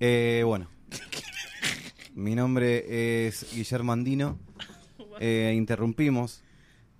[0.00, 0.68] Eh, bueno.
[2.14, 4.38] Mi nombre es Guillermo Andino.
[5.22, 6.40] Eh, interrumpimos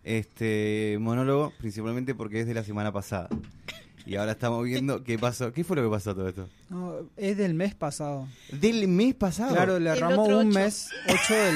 [0.04, 3.30] este monólogo principalmente porque es de la semana pasada.
[4.04, 5.54] Y ahora estamos viendo qué pasó.
[5.54, 6.46] ¿Qué fue lo que pasó todo esto?
[6.68, 8.28] No, es del mes pasado.
[8.52, 9.54] ¿Del mes pasado?
[9.54, 9.88] Claro, le
[10.18, 10.58] otro un ocho.
[10.58, 11.54] mes, 8 del,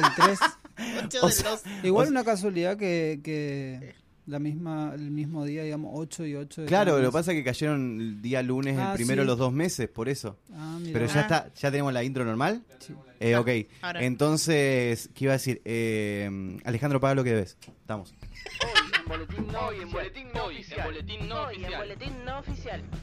[0.00, 0.38] del 3.
[1.06, 1.62] Ocho O del sea, dos.
[1.82, 3.96] Igual O una casualidad que, que
[4.30, 7.38] la misma, el mismo día, digamos, 8 y 8 de Claro, lo que pasa es
[7.38, 9.26] que cayeron el día lunes, Ah, el primero sí.
[9.26, 10.38] los dos meses, por eso.
[10.54, 10.92] Ah, mira.
[10.92, 11.22] Pero ya Ah.
[11.22, 12.62] está, ya tenemos la intro normal.
[12.78, 12.94] Sí.
[13.20, 13.48] Eh, ok,
[13.82, 14.02] ahora.
[14.02, 15.60] entonces, ¿qué iba a decir?
[15.66, 17.58] Eh, Alejandro, paga lo que debes.
[17.80, 18.14] Estamos.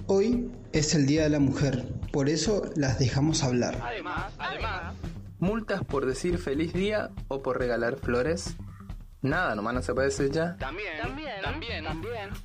[0.07, 3.77] Hoy es el Día de la Mujer, por eso las dejamos hablar.
[5.39, 8.55] Multas por decir feliz día o por regalar flores.
[9.27, 10.57] Nada, nomás no se puede decir ya.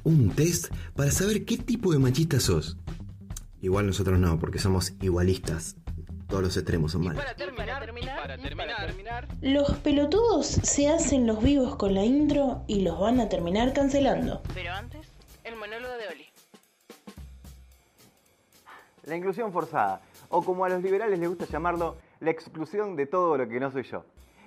[0.04, 2.77] Un test para saber qué tipo de machista sos.
[3.60, 5.76] Igual nosotros no, porque somos igualistas.
[6.28, 7.23] Todos los extremos son malos.
[9.40, 14.42] Los pelotudos se hacen los vivos con la intro y los van a terminar cancelando.
[14.54, 15.07] Pero antes,
[15.45, 16.26] el monólogo de Oli.
[19.04, 23.37] La inclusión forzada, o como a los liberales les gusta llamarlo, la exclusión de todo
[23.37, 24.04] lo que no soy yo.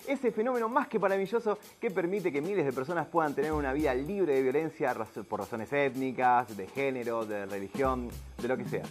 [0.08, 3.94] Ese fenómeno más que maravilloso que permite que miles de personas puedan tener una vida
[3.94, 4.94] libre de violencia
[5.28, 8.84] por razones étnicas, de género, de religión, de lo que sea.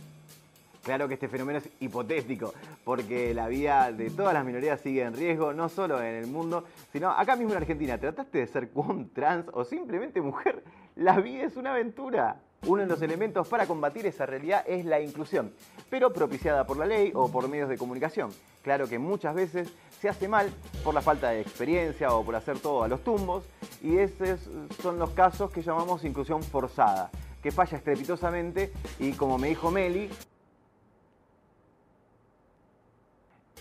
[0.83, 2.53] Claro que este fenómeno es hipotético,
[2.85, 6.65] porque la vida de todas las minorías sigue en riesgo, no solo en el mundo,
[6.93, 7.97] sino acá mismo en Argentina.
[7.97, 8.69] ¿Trataste de ser
[9.15, 10.63] trans o simplemente mujer?
[10.97, 12.41] La vida es una aventura.
[12.67, 15.53] Uno de los elementos para combatir esa realidad es la inclusión,
[15.91, 18.31] pero propiciada por la ley o por medios de comunicación.
[18.63, 19.69] Claro que muchas veces
[20.01, 20.51] se hace mal
[20.83, 23.45] por la falta de experiencia o por hacer todo a los tumbos,
[23.83, 24.41] y esos
[24.81, 27.11] son los casos que llamamos inclusión forzada,
[27.43, 30.09] que falla estrepitosamente y como me dijo Meli,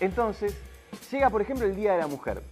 [0.00, 0.56] Entonces,
[1.10, 2.42] llega por ejemplo el Día de la Mujer.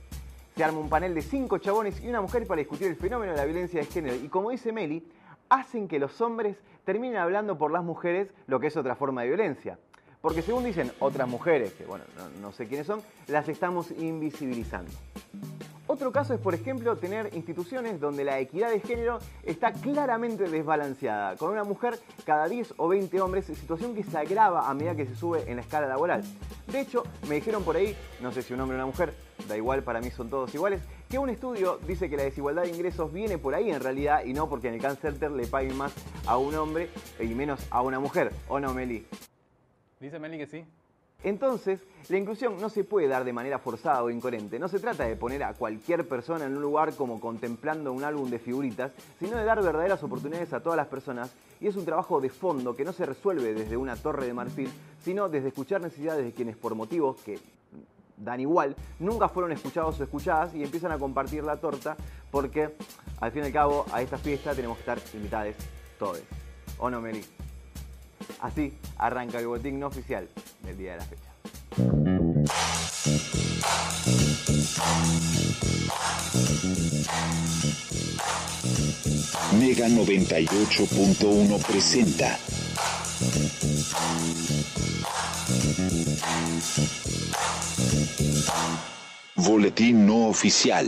[0.56, 3.39] Se arma un panel de cinco chabones y una mujer para discutir el fenómeno de
[3.39, 4.14] la violencia de género.
[4.17, 5.07] Y como dice Meli,
[5.52, 9.29] hacen que los hombres terminen hablando por las mujeres lo que es otra forma de
[9.29, 9.79] violencia.
[10.23, 12.05] Porque según dicen otras mujeres, que bueno,
[12.40, 14.91] no, sé quiénes son, las estamos invisibilizando.
[15.89, 21.36] Otro caso es, por ejemplo, tener instituciones donde la equidad de género está claramente desbalanceada,
[21.36, 25.07] con una mujer cada 10 o 20 hombres, situación que se agrava a medida que
[25.07, 26.23] se sube en la escala laboral.
[26.68, 29.12] De hecho, me dijeron por ahí, no sé si un hombre o una mujer,
[29.48, 30.80] da igual, para mí son todos iguales,
[31.12, 34.33] que un estudio dice que la desigualdad de ingresos viene por ahí en realidad y
[34.33, 35.92] no porque en el Can Center le paguen más
[36.27, 36.89] a un hombre
[37.20, 38.33] y menos a una mujer.
[38.48, 39.05] ¿O no, Meli?
[40.00, 40.64] Dice Meli que sí.
[41.23, 44.58] Entonces, la inclusión no se puede dar de manera forzada o incoherente.
[44.58, 48.30] No se trata de poner a cualquier persona en un lugar como contemplando un álbum
[48.30, 51.30] de figuritas, sino de dar verdaderas oportunidades a todas las personas.
[51.61, 54.70] Y es un trabajo de fondo que no se resuelve desde una torre de marfil,
[55.05, 57.39] sino desde escuchar necesidades de quienes por motivos que
[58.25, 61.97] dan igual, nunca fueron escuchados o escuchadas y empiezan a compartir la torta
[62.31, 62.75] porque
[63.21, 65.55] al fin y al cabo a esta fiesta tenemos que estar invitados
[65.99, 66.21] todos.
[66.79, 67.25] ¿O no, Meli?
[68.41, 70.29] Así arranca el boletín no oficial
[70.63, 71.33] del día de la fecha.
[79.59, 82.39] Mega 98.1 presenta.
[89.45, 90.86] Boletín no oficial.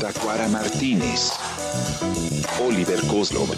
[0.00, 1.32] Tacuara Martínez.
[2.64, 3.48] Oliver Kozlov.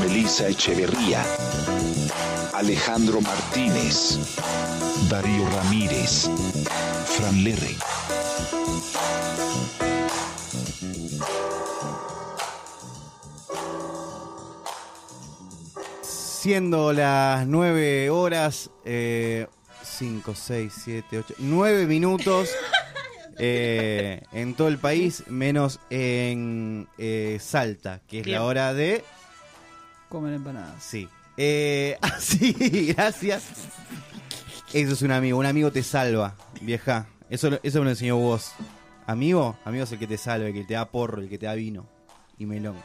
[0.00, 1.24] Melissa Echeverría.
[2.52, 4.18] Alejandro Martínez.
[5.08, 6.28] Darío Ramírez.
[7.06, 7.76] Fran Lerre.
[16.02, 18.70] Siendo las 9 horas,
[20.00, 22.48] 5, 6, 7, 8, 9 minutos
[23.38, 28.38] eh, en todo el país, menos en eh, Salta, que es Bien.
[28.38, 29.04] la hora de...
[30.08, 30.82] Comer empanadas.
[30.82, 31.06] Sí.
[31.36, 33.44] Eh, ah, sí, gracias.
[34.72, 37.06] Eso es un amigo, un amigo te salva, vieja.
[37.28, 38.52] Eso, lo- eso me lo enseñó vos.
[39.06, 41.44] Amigo, amigo es el que te salva, el que te da porro, el que te
[41.44, 41.86] da vino
[42.38, 42.76] y melón.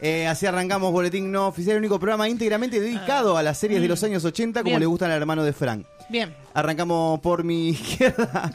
[0.00, 3.86] Eh, así arrancamos Boletín No Oficial, el único programa íntegramente dedicado a las series de
[3.88, 4.80] los años 80 como Bien.
[4.80, 5.86] le gustan al hermano de Frank.
[6.08, 6.34] Bien.
[6.54, 8.52] Arrancamos por mi izquierda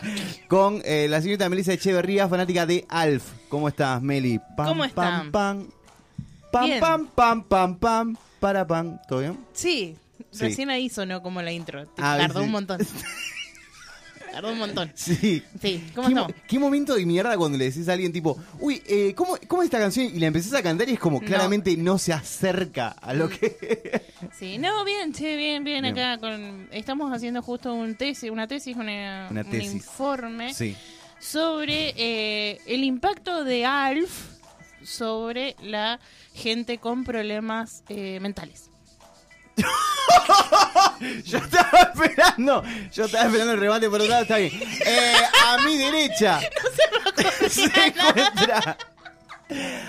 [0.49, 3.23] con eh, la señorita Melissa Echeverría, fanática de Alf.
[3.47, 4.39] ¿Cómo estás, Meli?
[4.57, 5.31] Pam, ¿Cómo Pam, están?
[5.31, 5.67] pam,
[6.51, 6.79] pam, Bien.
[6.81, 8.99] pam, pam, pam, pam, para pam.
[9.07, 9.37] ¿Todo bien?
[9.53, 9.95] Sí,
[10.31, 10.43] Sí.
[10.43, 11.85] recién ahí sonó como la intro.
[11.87, 12.45] Te Ah, tardó sí.
[12.45, 12.79] un montón.
[14.37, 14.91] Tardó un montón.
[14.95, 15.41] Sí.
[15.59, 18.83] Sí, ¿cómo ¿Qué, mo- qué momento de mierda cuando le decís a alguien tipo, uy,
[18.87, 20.05] eh, ¿cómo, ¿cómo es esta canción?
[20.05, 21.25] Y la empezás a cantar y es como No.
[21.25, 24.01] claramente no se acerca a lo que...
[24.37, 25.97] Sí, no, bien, che, bien, bien, Bien.
[25.97, 30.75] acá con estamos haciendo justo un tesis, una tesis, una, Una un informe sí.
[31.19, 34.37] sobre eh, el impacto de ALF
[34.83, 35.99] sobre la
[36.33, 38.69] gente con problemas eh, mentales.
[41.25, 44.51] Yo estaba esperando, yo estaba esperando el remate por otro lado, está bien.
[44.85, 45.13] Eh,
[45.45, 46.39] a mi derecha
[47.49, 48.77] se encuentra...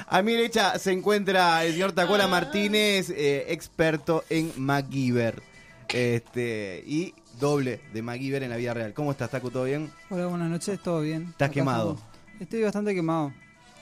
[0.06, 2.28] A mi derecha se encuentra el señor Tacola Ah.
[2.28, 5.42] Martínez, eh, experto en MacGyver.
[5.88, 8.92] Este, y doble de MacGyver en la vida real.
[8.94, 9.50] ¿Cómo estás, Taco?
[9.50, 9.90] ¿Todo bien?
[10.10, 11.28] Hola, buenas noches, ¿todo bien?
[11.30, 11.92] ¿Estás Acá quemado?
[11.94, 12.40] estamos.
[12.40, 13.32] Estoy bastante quemado.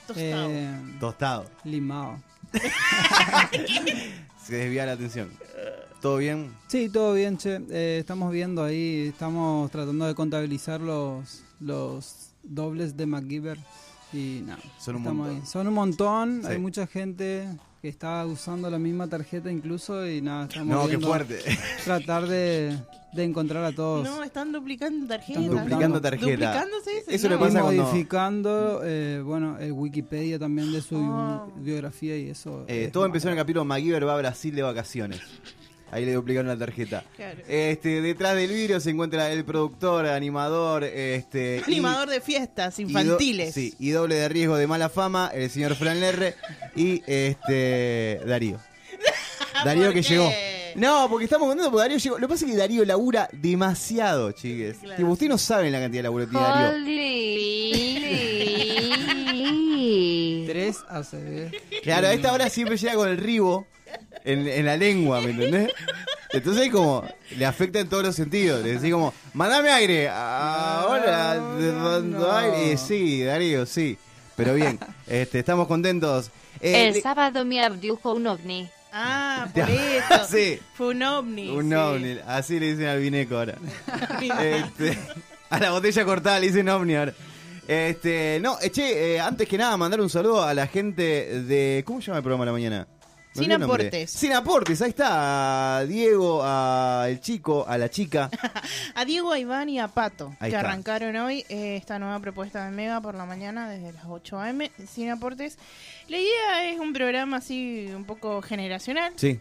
[0.07, 0.49] Tostado.
[0.51, 1.51] Eh, Tostado.
[1.65, 2.21] limado.
[4.47, 5.31] Se desvía la atención.
[6.01, 6.53] ¿Todo bien?
[6.69, 7.61] Sí, todo bien, che.
[7.71, 13.59] Eh, estamos viendo ahí, estamos tratando de contabilizar los, los dobles de MacGyver.
[14.13, 15.31] Y nada, Son un montón.
[15.31, 15.43] ahí.
[15.45, 16.49] Son un montón, Sí.
[16.49, 17.49] hay mucha gente
[17.87, 21.39] que está usando la misma tarjeta incluso y nada, estamos No, qué fuerte.
[21.85, 22.77] tratar de,
[23.13, 24.03] de encontrar a todos.
[24.05, 25.45] No, están duplicando tarjetas.
[25.45, 26.27] Están Duplicando tarjeta.
[26.27, 27.35] Duplicándose ese, Eso no.
[27.37, 31.47] le pasa y cuando- modificando, eh, bueno, el Wikipedia también de su Oh.
[31.59, 32.65] biografía y eso.
[32.67, 35.21] Eh, es todo empezó en el capítulo MacGyver va a Brasil de vacaciones.
[35.93, 37.05] Ahí le duplicaron la tarjeta.
[37.17, 37.39] Claro.
[37.49, 41.63] Este, detrás del vidrio se encuentra el productor, animador, este.
[41.67, 43.55] y- Animador de fiestas y do- infantiles.
[43.55, 46.35] sí, y doble de riesgo de mala fama, el señor Fran Lerre
[46.75, 48.59] y este Darío.
[49.65, 50.09] Darío ¿Por que qué?
[50.09, 50.31] llegó.
[50.75, 52.19] No, porque estamos contentos porque Darío llegó.
[52.19, 54.79] Lo que pasa es que Darío labura demasiado, chiques.
[54.79, 54.97] Claro.
[54.97, 56.87] Tipo, ustedes no saben la cantidad de laburo que tiene Darío.
[60.47, 61.53] Tres ACB.
[61.83, 63.67] Claro, a esta hora siempre llega con el ribo
[64.27, 65.73] en, en la lengua, ¿me entendés?
[66.33, 67.05] Entonces como
[67.37, 68.63] le afecta en todos los sentidos.
[68.63, 70.09] Le decís como, mandame aire.
[70.09, 72.33] Ahora mando no.
[72.37, 72.73] aire.
[72.73, 73.97] Eh, Sí, Darío, sí.
[74.37, 76.31] Pero bien, este, estamos contentos.
[76.61, 78.69] Eh, El le- sábado me abdujo un ovni.
[78.93, 80.27] Ah, por eso.
[80.31, 80.59] Sí.
[80.75, 81.51] Fue un ovni.
[81.51, 81.75] un sí.
[81.75, 83.55] ovni, así le dicen al vineco ahora.
[84.41, 84.99] Este,
[85.49, 87.15] a la botella cortada le dicen ovni ahora.
[87.69, 91.83] Este, no, eh, che, eh, antes que nada mandar un saludo a la gente de
[91.87, 92.87] ¿cómo se llama el programa de la mañana?
[93.37, 94.11] Sin aportes.
[94.11, 98.31] Sin aportes, ahí está a Diego, a el chico, a la chica.
[98.95, 100.69] A Diego, a Iván y a Pato, Ahí que está.
[100.69, 104.71] arrancaron hoy eh, esta nueva propuesta de Mega por la mañana desde las 8 a.m.
[104.89, 105.59] sin aportes.
[106.09, 109.39] La idea es un programa así un poco generacional, Sí.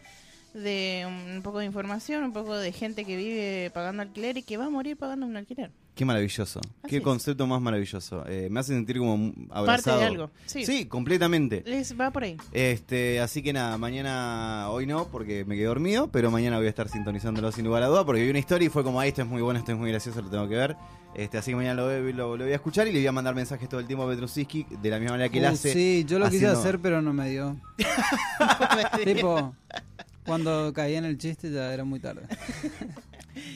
[0.53, 4.57] de un poco de información, un poco de gente que vive pagando alquiler y que
[4.57, 5.71] va a morir pagando un alquiler.
[5.95, 6.59] Qué maravilloso.
[6.89, 7.01] Qué es.
[7.01, 8.25] concepto más maravilloso.
[8.27, 10.01] Eh, me hace sentir como abrazado.
[10.01, 10.85] algo, sí.
[10.87, 11.63] completamente.
[11.65, 12.35] Les va por ahí.
[12.51, 16.69] Este, así que nada, mañana, hoy no, porque me quedé dormido, pero mañana voy a
[16.69, 19.21] estar sintonizándolo sin lugar a duda, porque vi una historia y fue como, ah, esto
[19.21, 20.75] es muy bueno, esto es muy gracioso, lo tengo que ver.
[21.15, 23.11] Este, así que mañana lo, voy- lo- lo voy a escuchar y le voy a
[23.13, 25.71] mandar mensajes todo el tiempo a Petrusinski, de la misma manera que él Uh, hace.
[25.71, 27.55] sí, yo lo quise hacer, pero no me dio.
[29.05, 29.55] tipo,
[30.25, 32.23] cuando caí en el chiste ya era muy tarde.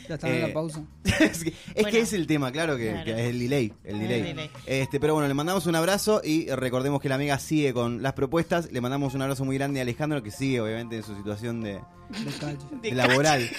[0.08, 0.84] ya estaba en Eh, la pausa.
[1.04, 1.90] es que, es, Bueno.
[1.90, 3.06] que es el tema, claro, que, Claro.
[3.06, 3.74] que es el delay.
[3.84, 4.22] El El delay.
[4.24, 4.50] delay.
[4.66, 8.14] Este, pero bueno, le mandamos un abrazo y recordemos que la amiga sigue con las
[8.14, 8.72] propuestas.
[8.72, 11.74] Le mandamos un abrazo muy grande a Alejandro, que sigue obviamente en su situación de,
[11.74, 12.58] De calle.
[12.82, 13.50] de laboral.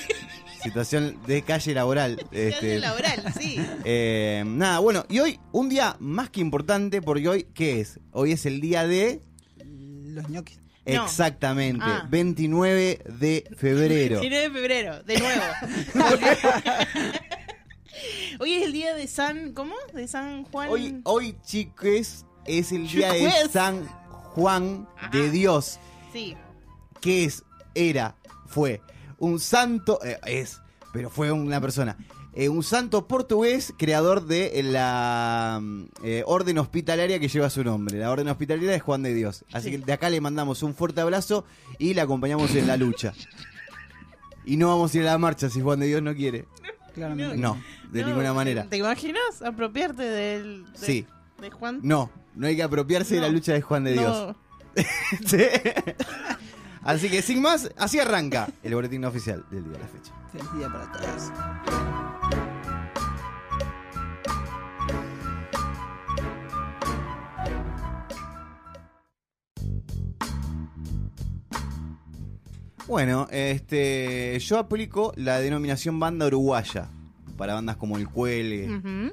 [0.62, 2.24] situación de calle laboral.
[2.32, 3.56] Este, laboral, sí.
[3.84, 7.98] eh, nada, bueno, y hoy un día más que importante, porque hoy, ¿qué es?
[8.12, 9.22] Hoy es el día de...
[9.64, 10.58] Los ñoquis.
[10.94, 11.04] No.
[11.04, 12.06] Exactamente, Ah.
[12.10, 14.20] 29 de febrero.
[14.20, 15.42] 19 de febrero, de nuevo.
[18.38, 19.52] Hoy es el día de San.
[19.52, 19.74] ¿Cómo?
[19.92, 20.68] De San Juan.
[20.70, 23.50] Hoy, hoy chicos, es el día de Chiques.
[23.52, 23.86] San
[24.34, 25.78] Juan de Dios,
[26.12, 26.36] Sí.
[27.00, 27.44] que es,
[27.74, 28.16] era,
[28.46, 28.80] fue
[29.18, 30.60] un santo, eh, es,
[30.92, 31.96] pero fue una persona,
[32.34, 37.98] eh, un santo portugués creador de la mm, eh, orden hospitalaria que lleva su nombre.
[37.98, 39.44] La orden hospitalaria es Juan de Dios.
[39.52, 39.78] Así Sí.
[39.78, 41.44] que de acá le mandamos un fuerte abrazo
[41.78, 43.12] y le acompañamos en la lucha.
[44.44, 46.46] Y no vamos a ir a la marcha si Juan de Dios no quiere.
[46.94, 47.36] Claramente.
[47.36, 47.60] No,
[47.92, 48.66] de No, ninguna manera.
[48.68, 50.64] ¿Te imaginas apropiarte del.
[50.72, 51.06] de- Sí.
[51.40, 51.80] De Juan.
[51.82, 54.26] No, no hay que apropiarse de la lucha de Juan de Dios.
[54.28, 54.36] No.
[55.26, 55.38] Sí.
[56.82, 60.12] Así que sin más, así arranca el boletín oficial del día de la fecha.
[60.32, 61.30] Feliz día para todos.
[72.86, 76.88] Bueno, este, yo aplico la denominación banda uruguaya
[77.36, 79.12] para bandas como El Cuele, Ujú.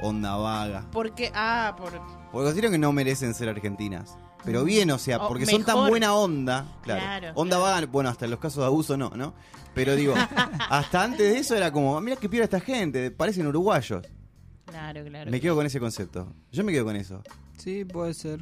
[0.00, 1.30] Onda Vaga, Porque.
[1.34, 1.90] Ah, por.
[2.32, 4.16] porque considero que no merecen ser argentinas.
[4.44, 6.66] Pero bien, o sea, O porque son tan buena onda.
[6.82, 7.00] Claro.
[7.00, 9.34] Claro, onda vaga, bueno, hasta en los casos de abuso no, ¿no?
[9.74, 10.14] Pero digo,
[10.70, 14.06] hasta antes de eso era como, mira qué pira esta gente, parecen uruguayos.
[14.66, 15.30] Claro, claro.
[15.30, 16.32] Me quedo con ese concepto.
[16.52, 17.22] Yo me quedo con eso.
[17.56, 18.40] Sí, puede ser.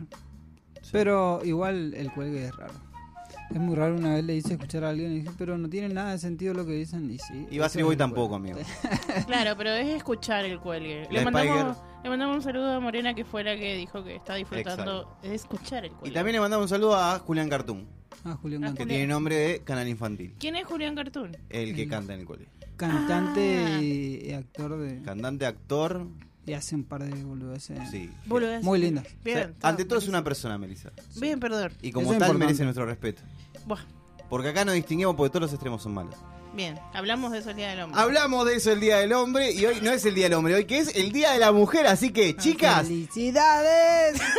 [0.90, 2.74] Pero igual el cuelgue es raro.
[3.52, 5.88] Es muy raro una vez le hice escuchar a alguien y dije, pero no tiene
[5.88, 7.10] nada de sentido lo que dicen.
[7.10, 7.46] Y sí.
[7.50, 8.52] Y va a eso ser es voy el tampoco, cuelgue.
[8.52, 8.68] amigo.
[9.26, 11.06] Claro, pero es escuchar el cuelgue.
[11.10, 14.34] Le mandamos, le mandamos un saludo a Morena que fue la que dijo que está
[14.36, 16.14] disfrutando de escuchar el Y cuelgue.
[16.14, 17.86] también le mandamos un saludo a Julián Cartoon,
[18.24, 20.34] Ah, Julián Ah, que tiene nombre de canal infantil.
[20.38, 21.36] ¿Quién es Julián Cartoon?
[21.50, 22.48] El que canta en el colegio.
[22.76, 23.82] Cantante Ah.
[23.82, 25.02] y, y actor de...
[25.02, 26.06] Cantante, actor.
[26.44, 27.78] Y hace un par de boludeces.
[27.90, 28.10] Sí.
[28.26, 28.64] Boludeces.
[28.64, 29.06] Muy lindas.
[29.24, 30.90] Bien, O sea, ante todo es una persona, Melissa.
[31.20, 31.70] Bien, perdón.
[31.82, 33.22] Y como Eso tal merece nuestro respeto.
[33.66, 33.80] Buah,
[34.28, 36.14] Porque acá nos distinguimos porque todos los extremos son malos.
[36.54, 38.00] bien, hablamos de eso el día del hombre.
[38.00, 40.54] Hablamos de eso el Día del Hombre y hoy no es el Día del Hombre,
[40.54, 44.20] hoy que es el Día de la Mujer, así que chicas, ¡Felicidades!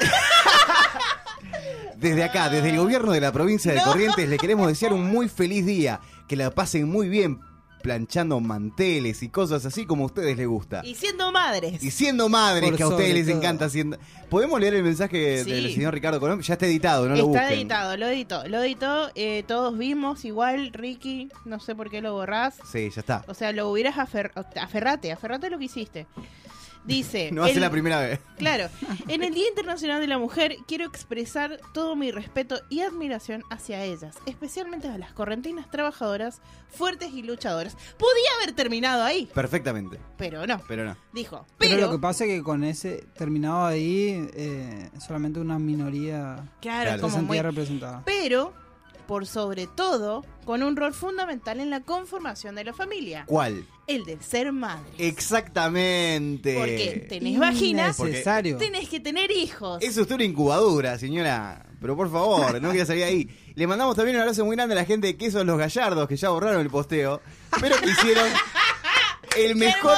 [1.98, 5.30] desde acá, desde el gobierno de la provincia de Corrientes, le queremos desear un muy
[5.30, 7.40] feliz día, que la pasen muy bien
[7.84, 10.82] planchando manteles y cosas así como a ustedes les gusta.
[10.84, 11.84] Y siendo madres.
[11.84, 13.38] Y siendo madres, Por que a ustedes les todo.
[13.38, 13.98] encanta siendo...
[14.30, 15.52] ¿Podemos leer el mensaje Sí.
[15.52, 16.42] del señor Ricardo Colón?
[16.42, 17.60] Ya está editado, no lo Está busquen.
[17.60, 18.48] editado, lo editó.
[18.48, 22.56] Lo editó, eh, todos vimos igual, Ricky, no sé por qué lo borrás.
[22.72, 23.24] Sí, ya está.
[23.28, 26.08] O sea, lo hubieras afer aferrate, aferrate a lo que hiciste.
[26.86, 27.32] Dice.
[27.34, 28.20] No va a ser el- la primera vez.
[28.38, 28.68] Claro,
[29.08, 33.84] en el Día Internacional de la Mujer quiero expresar todo mi respeto y admiración hacia
[33.84, 37.76] ellas, especialmente a las correntinas trabajadoras, fuertes y luchadoras.
[37.98, 40.62] Podía haber terminado ahí, Perfectamente, pero no.
[40.68, 40.98] pero no.
[41.14, 45.60] Dijo, Pero, pero, lo que pasa es que con ese terminado ahí, eh, solamente una
[45.60, 48.02] minoría claro, se como muy, sentía representada.
[48.06, 48.54] pero
[49.08, 53.66] por sobre todo con un rol fundamental en la conformación de la familia, ¿Cuál?
[53.88, 54.90] el de ser madre.
[54.98, 56.56] Exactamente.
[56.58, 58.58] Porque tenés vagina, Innecesario.
[58.58, 59.82] tenés que tener hijos.
[59.82, 61.66] Es usted una incubadora, señora.
[61.82, 63.30] Pero por favor, no quiera salir ahí.
[63.56, 66.16] Le mandamos también un abrazo muy grande a la gente de Quesos Los Gallardos, que
[66.16, 67.22] ya borraron el posteo.
[67.60, 68.26] Pero que hicieron
[69.38, 69.98] el mejor.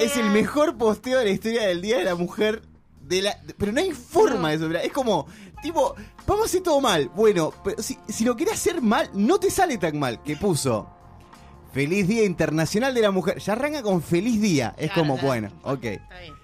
[0.00, 2.62] Es el mejor posteo de la historia del Día de la Mujer.
[3.06, 4.70] De la, pero no hay forma de eso.
[4.78, 5.26] Es como,
[5.62, 5.94] tipo,
[6.26, 7.10] vamos a hacer todo mal.
[7.14, 10.22] Bueno, pero si, si lo querés hacer mal, no te sale tan mal.
[10.22, 10.88] Que puso.
[11.72, 13.38] Feliz Día Internacional de la Mujer.
[13.40, 14.74] Ya arranca con feliz día.
[14.78, 15.26] Es Claro, como, claro.
[15.28, 15.84] bueno, ok.
[15.84, 16.34] Está bien.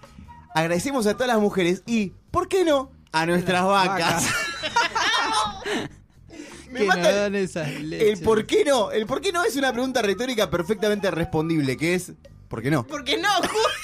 [0.55, 2.91] Agradecemos a todas las mujeres y, ¿por qué no?
[3.13, 4.27] A nuestras vacas.
[6.71, 8.91] Me Que mata el- por qué no.
[8.93, 12.13] El por qué no es una pregunta retórica perfectamente respondible, que es,
[12.51, 12.85] ¿por qué no?
[12.85, 13.29] Porque no,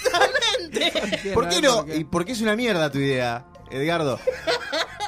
[0.02, 1.30] justamente.
[1.34, 1.86] ¿Por qué no?
[1.86, 4.18] ¿Y por qué es una mierda tu idea, Edgardo?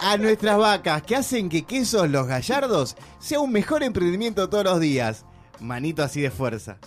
[0.00, 4.80] A nuestras vacas que hacen que Quesos Los Gallardos sea un mejor emprendimiento todos los
[4.80, 5.24] días.
[5.58, 6.78] Manito así de fuerza.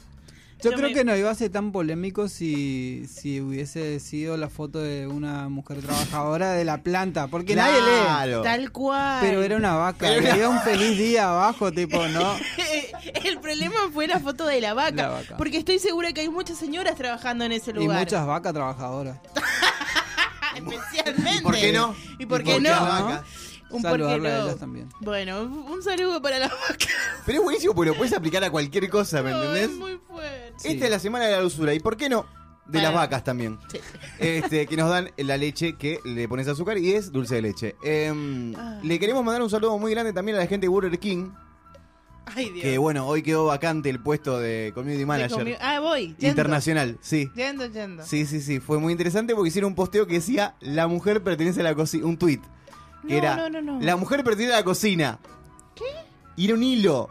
[0.63, 4.38] Yo, Yo creo me- que no iba a ser tan polémico si, si hubiese sido
[4.38, 8.01] la foto de una mujer trabajadora de la planta, porque nadie lee.
[8.06, 8.41] Claro.
[8.44, 9.20] Tal cual.
[9.22, 12.36] Pero era una vaca, Pero y era- un feliz día abajo, tipo, ¿no?
[13.25, 15.38] El problema fue la foto de la vaca, La vaca.
[15.38, 18.00] Porque estoy segura que hay muchas señoras trabajando en ese Y lugar.
[18.00, 19.18] muchas vacas trabajadoras.
[20.56, 21.39] Especialmente.
[21.39, 21.96] ¿Y por qué no?
[22.20, 23.24] ¿Y por ¿Y qué por qué no?
[23.72, 24.90] Un Saludarla a ellas también.
[25.00, 26.86] Bueno, un saludo para la vaca.
[27.25, 29.70] Pero es buenísimo porque lo puedes aplicar a cualquier cosa, ¿me No, entendés?
[29.72, 30.48] es muy fuerte.
[30.58, 30.80] Esta Sí.
[30.84, 31.74] es la semana de la dulzura.
[31.74, 32.25] ¿Y por qué no?
[32.68, 33.58] De las vacas también.
[33.72, 33.80] Sí.
[34.20, 37.75] Este, que nos dan la leche que le pones azúcar y es dulce de leche.
[37.84, 38.80] Em, Ah.
[38.84, 41.32] Le queremos mandar un saludo muy grande también a la gente de Burger King.
[42.34, 42.62] Ay, Dios.
[42.62, 46.10] Que bueno, hoy quedó vacante el puesto de Community De Manager Ah, voy.
[46.20, 46.28] Yendo.
[46.28, 46.98] internacional.
[47.01, 47.30] Sí.
[47.36, 48.06] Yendo, yendo.
[48.06, 48.60] Sí, sí, sí.
[48.60, 52.06] Fue muy interesante porque hicieron un posteo que decía La mujer pertenece a la cocina.
[52.06, 52.40] Un tweet.
[53.08, 53.81] Que No, era no, no, no.
[53.81, 55.20] La mujer pertenece a la cocina.
[55.75, 55.86] ¿Qué?
[56.36, 57.10] Y era un hilo.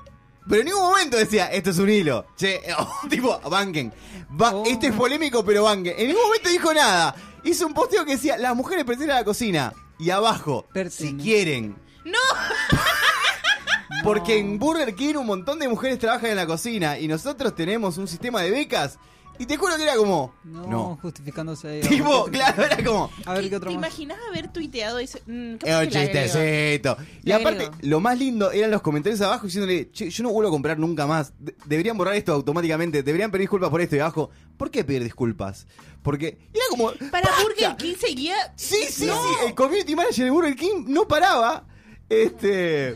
[0.49, 2.27] Pero en ningún momento decía, esto es un hilo.
[2.37, 3.93] Che, oh, tipo, banquen.
[4.39, 4.65] Oh.
[4.67, 5.95] Este es polémico, pero banquen.
[5.99, 7.15] En ningún momento dijo nada.
[7.45, 9.73] Hizo un posteo que decía, las mujeres pertenecen a la cocina.
[9.99, 11.77] Y abajo, si quieren.
[12.05, 12.19] ¡No!
[14.03, 17.99] Porque en Burger King un montón de mujeres trabajan en la cocina y nosotros tenemos
[17.99, 18.99] un sistema de becas.
[19.41, 20.35] Y te juro que era como.
[20.45, 20.99] No, No.
[21.01, 21.81] justificándose ahí.
[21.81, 23.11] Tipo, claro, era como.
[23.25, 23.79] A ver qué ¿Te otro más.
[23.79, 25.23] imaginas haber tuiteado ese?
[25.27, 26.97] Mm, Es un chistecito.
[27.25, 30.53] Y aparte, lo más lindo eran los comentarios abajo diciéndole, che, yo no vuelvo a
[30.53, 31.33] comprar nunca más.
[31.39, 33.03] De- deberían borrar esto automáticamente.
[33.03, 33.97] Deberían pedir disculpas por esto.
[33.97, 35.67] Y abajo, ¿por qué pedir disculpas?
[36.03, 36.93] Porque era como.
[37.11, 37.43] Para ¡basta!
[37.43, 38.37] Burger King seguía.
[38.57, 39.15] Sí, sí, No.
[39.23, 39.29] sí.
[39.47, 41.65] El community manager de Burger King no paraba.
[42.11, 42.95] Este.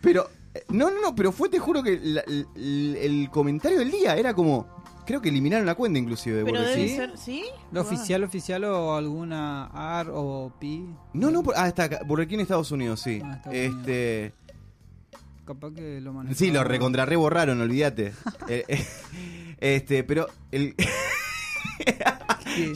[0.00, 0.28] Pero.
[0.54, 4.16] eh, No, no, no, pero fue, te juro que la- el, el comentario del día
[4.16, 4.79] era como.
[5.10, 7.18] Creo que eliminaron la cuenta inclusive de Pero debe ser.
[7.18, 7.42] ¿Sí?
[7.72, 10.86] ¿Lo oficial, oficial o alguna AR o PI?
[11.14, 12.00] No, no, por- ah, está acá.
[12.06, 13.20] Burger King Estados Unidos, sí.
[13.24, 14.32] Ah, Estados este.
[15.44, 16.38] Capaz que lo manejaron.
[16.38, 18.12] Sí, lo recontra re borraron, olvídate.
[18.48, 18.86] Eh, eh,
[19.58, 20.76] este, pero el.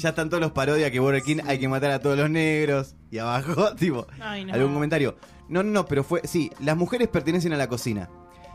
[0.01, 2.97] Ya están todos los parodias que Burger King hay que matar a todos los negros.
[3.13, 4.55] Y abajo, tipo, Ay, no.
[4.55, 5.17] algún comentario.
[5.49, 6.23] No, no, no, pero fue.
[6.25, 8.09] Sí, las mujeres pertenecen a la cocina.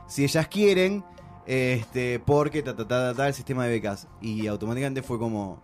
[0.09, 1.03] Si ellas quieren,
[1.49, 4.07] este, porque ta, ta, ta, ta, ta, el sistema de becas.
[4.21, 5.63] Y automáticamente fue como.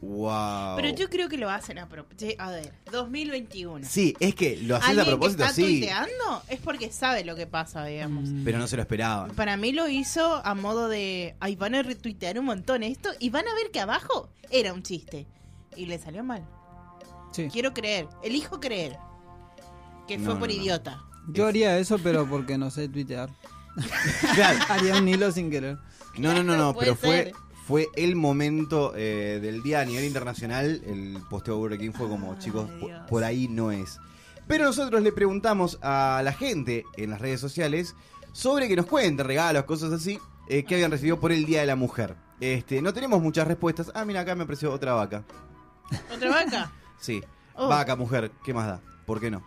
[0.00, 0.74] Wow.
[0.74, 2.34] Pero yo creo que lo hacen a propósito.
[2.42, 3.86] A ver, 2021.
[3.88, 5.62] Sí, es que lo haces a propósito, que está sí.
[5.62, 8.28] tuiteando es porque sabe lo que pasa, digamos.
[8.44, 9.30] Pero no se lo esperaban.
[9.36, 13.30] Para mí lo hizo a modo de, ay, van a retuitear un montón esto y
[13.30, 15.28] van a ver que abajo era un chiste.
[15.76, 16.44] Y le salió mal.
[17.30, 17.46] Sí.
[17.52, 18.98] Quiero creer, elijo creer
[20.08, 20.60] que fue No, por no, no.
[20.60, 21.04] idiota.
[21.28, 23.30] Yo haría eso, pero porque no sé tuitear.
[24.34, 24.58] Claro.
[24.68, 25.78] haría un hilo sin querer.
[26.18, 27.32] No, no, no, no, pero fue,
[27.66, 30.82] fue el momento eh, del día a nivel internacional.
[30.86, 33.98] El posteo de Burger King fue como, chicos, po- por, ahí no es.
[34.46, 37.94] Pero nosotros le preguntamos a la gente en las redes sociales
[38.32, 41.66] sobre que nos cuenten regalos, cosas así, eh, que habían recibido por el Día de
[41.66, 42.16] la Mujer.
[42.40, 43.90] Este, no tenemos muchas respuestas.
[43.94, 45.22] Ah, mira, acá me apareció otra vaca.
[46.14, 46.72] ¿Otra vaca?
[47.00, 47.22] Sí,
[47.54, 47.68] Oh.
[47.68, 48.80] vaca, mujer, ¿qué más da?
[49.06, 49.42] ¿Por qué no?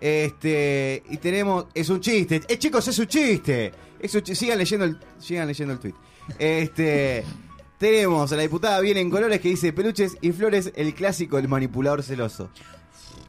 [0.00, 3.72] Este, y tenemos, es un chiste, eh, chicos, es un chiste.
[3.98, 5.94] Es un sigan leyendo el, sigan leyendo el tweet.
[6.38, 7.24] Este,
[7.78, 11.48] tenemos a la diputada Bien en Colores que dice peluches y flores, el clásico del
[11.48, 12.48] manipulador celoso.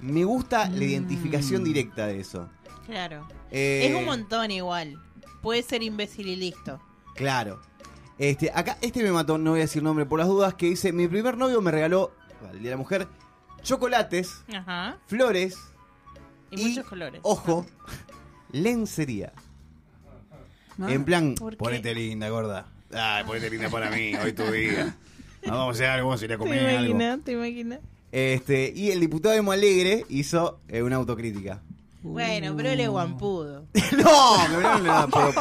[0.01, 2.49] Me gusta la identificación directa de eso.
[2.85, 3.27] Claro.
[3.51, 4.99] Eh, Es un montón igual.
[5.41, 6.79] Puede ser imbécil y listo.
[7.15, 7.59] Claro.
[8.17, 10.91] Este, acá, este me mató, no voy a decir nombre por las dudas, que dice,
[10.93, 12.11] mi primer novio me regaló,
[12.47, 13.07] al Día de la Mujer,
[13.63, 14.97] chocolates, Ajá.
[15.07, 15.57] flores,
[16.51, 17.21] Y, muchos colores.
[17.23, 17.65] ojo,
[18.51, 19.33] lencería.
[20.79, 22.67] Ah, en plan, ponete linda, gorda.
[22.93, 24.95] Ay, ponete linda para mí, hoy tu día.
[25.45, 26.91] Vamos a hacer algo, vamos a ir a ¿Te comer algo.
[26.91, 27.19] imaginas?
[27.23, 27.79] ¿Te imaginas?
[28.11, 31.61] Este, y el diputado Emo Alegre hizo eh, una autocrítica.
[32.03, 33.67] Bueno, pero él es guampudo.
[33.97, 35.33] no, no, no, no, pero-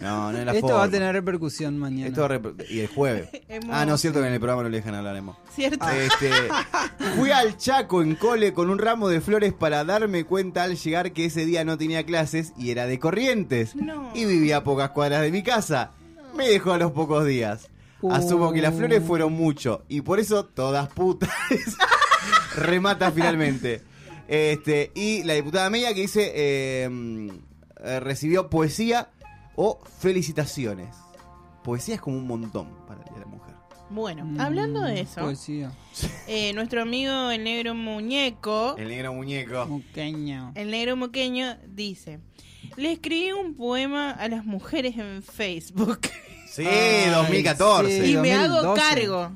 [0.00, 0.76] no, no es la Esto forma.
[0.78, 2.08] va a tener repercusión mañana.
[2.08, 3.28] Esto va a rep- y el jueves.
[3.70, 5.36] Ah, no, es cierto que en el programa no le dejan hablar, Emo.
[5.54, 5.88] ¿Cierto?
[5.90, 6.30] Este,
[7.16, 11.12] fui al Chaco en cole con un ramo de flores para darme cuenta al llegar
[11.12, 13.76] que ese día no tenía clases y era de Corrientes.
[13.76, 14.10] No.
[14.14, 15.90] Y vivía a pocas cuadras de mi casa.
[16.36, 17.68] Me dejó a los pocos días.
[18.10, 21.30] Asumo que las flores fueron mucho y por eso todas putas.
[22.56, 23.82] Remata finalmente.
[24.28, 26.88] Este, y la diputada Media que dice eh,
[27.84, 29.10] eh, recibió poesía
[29.56, 30.94] o felicitaciones.
[31.62, 33.54] Poesía es como un montón para el Día de la Mujer.
[33.90, 35.70] Bueno, Mm, hablando de eso, Poesía.
[36.26, 39.66] eh, nuestro amigo el negro muñeco, El negro muñeco.
[39.66, 40.52] Moqueño.
[40.54, 42.18] el negro moqueño, dice:
[42.76, 46.00] Le escribí un poema a las mujeres en Facebook
[46.50, 48.04] Sí, Ay, 2014.
[48.04, 48.12] sí.
[48.12, 48.80] y me hago 2012.
[48.80, 49.32] cargo.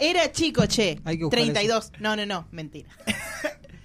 [0.00, 1.00] Era chico, che.
[1.04, 1.92] Hay que buscar 32.
[2.00, 2.88] No, no, no, mentira.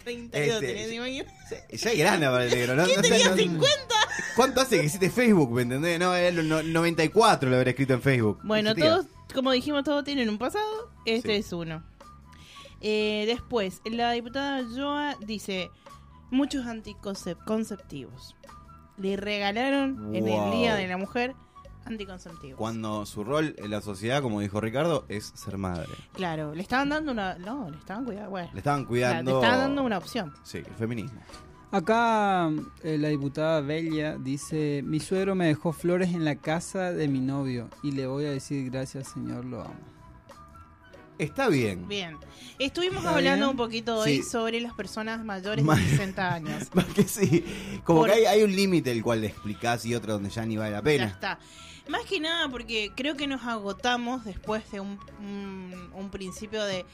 [0.10, 1.28] 32 Este, tenés, ¿te?
[1.72, 2.84] Ya es grande para el negro, ¿no?
[2.86, 3.96] ¿Quién tenía no- 50?
[4.36, 6.00] ¿Cuánto hace que hiciste Facebook, me entendés?
[6.00, 8.40] No, él no- 94 lo habrá escrito en Facebook.
[8.44, 10.92] Bueno, todos, como dijimos, todos tienen un pasado.
[11.06, 11.40] Este Sí.
[11.40, 11.84] es uno.
[12.82, 15.70] Eh, después, la diputada Joa dice:
[16.32, 18.36] muchos anticonceptivos.
[18.98, 20.52] Le regalaron en el.
[20.52, 21.34] Día de la Mujer
[21.86, 22.58] anticonceptivos.
[22.58, 25.90] Cuando su rol en la sociedad, como dijo Ricardo, es ser madre.
[26.14, 27.36] Claro, le estaban dando una.
[27.40, 28.30] No, le estaban cuidando.
[28.30, 29.36] Bueno, Le estaban le cuidando.
[29.42, 30.34] estaban dando una opción.
[30.44, 31.20] Sí, el feminismo.
[31.72, 32.50] Acá
[32.84, 37.20] eh, la diputada Bella dice, mi suegro me dejó flores en la casa de mi
[37.20, 39.76] novio y le voy a decir gracias señor, lo amo.
[41.20, 41.86] Está bien.
[41.88, 42.16] Bien.
[42.60, 43.50] Estuvimos ¿Está hablando bien?
[43.52, 44.24] un poquito hoy Sí.
[44.24, 46.70] sobre las personas mayores de Ma- 60 años.
[46.74, 47.46] Más que sí.
[47.84, 50.46] Como Por- que hay, hay un límite el cual le explicás y otro donde ya
[50.46, 51.06] ni vale la Ya pena.
[51.06, 51.40] está.
[51.90, 56.86] Más que nada porque creo que nos agotamos después de un, un, un principio de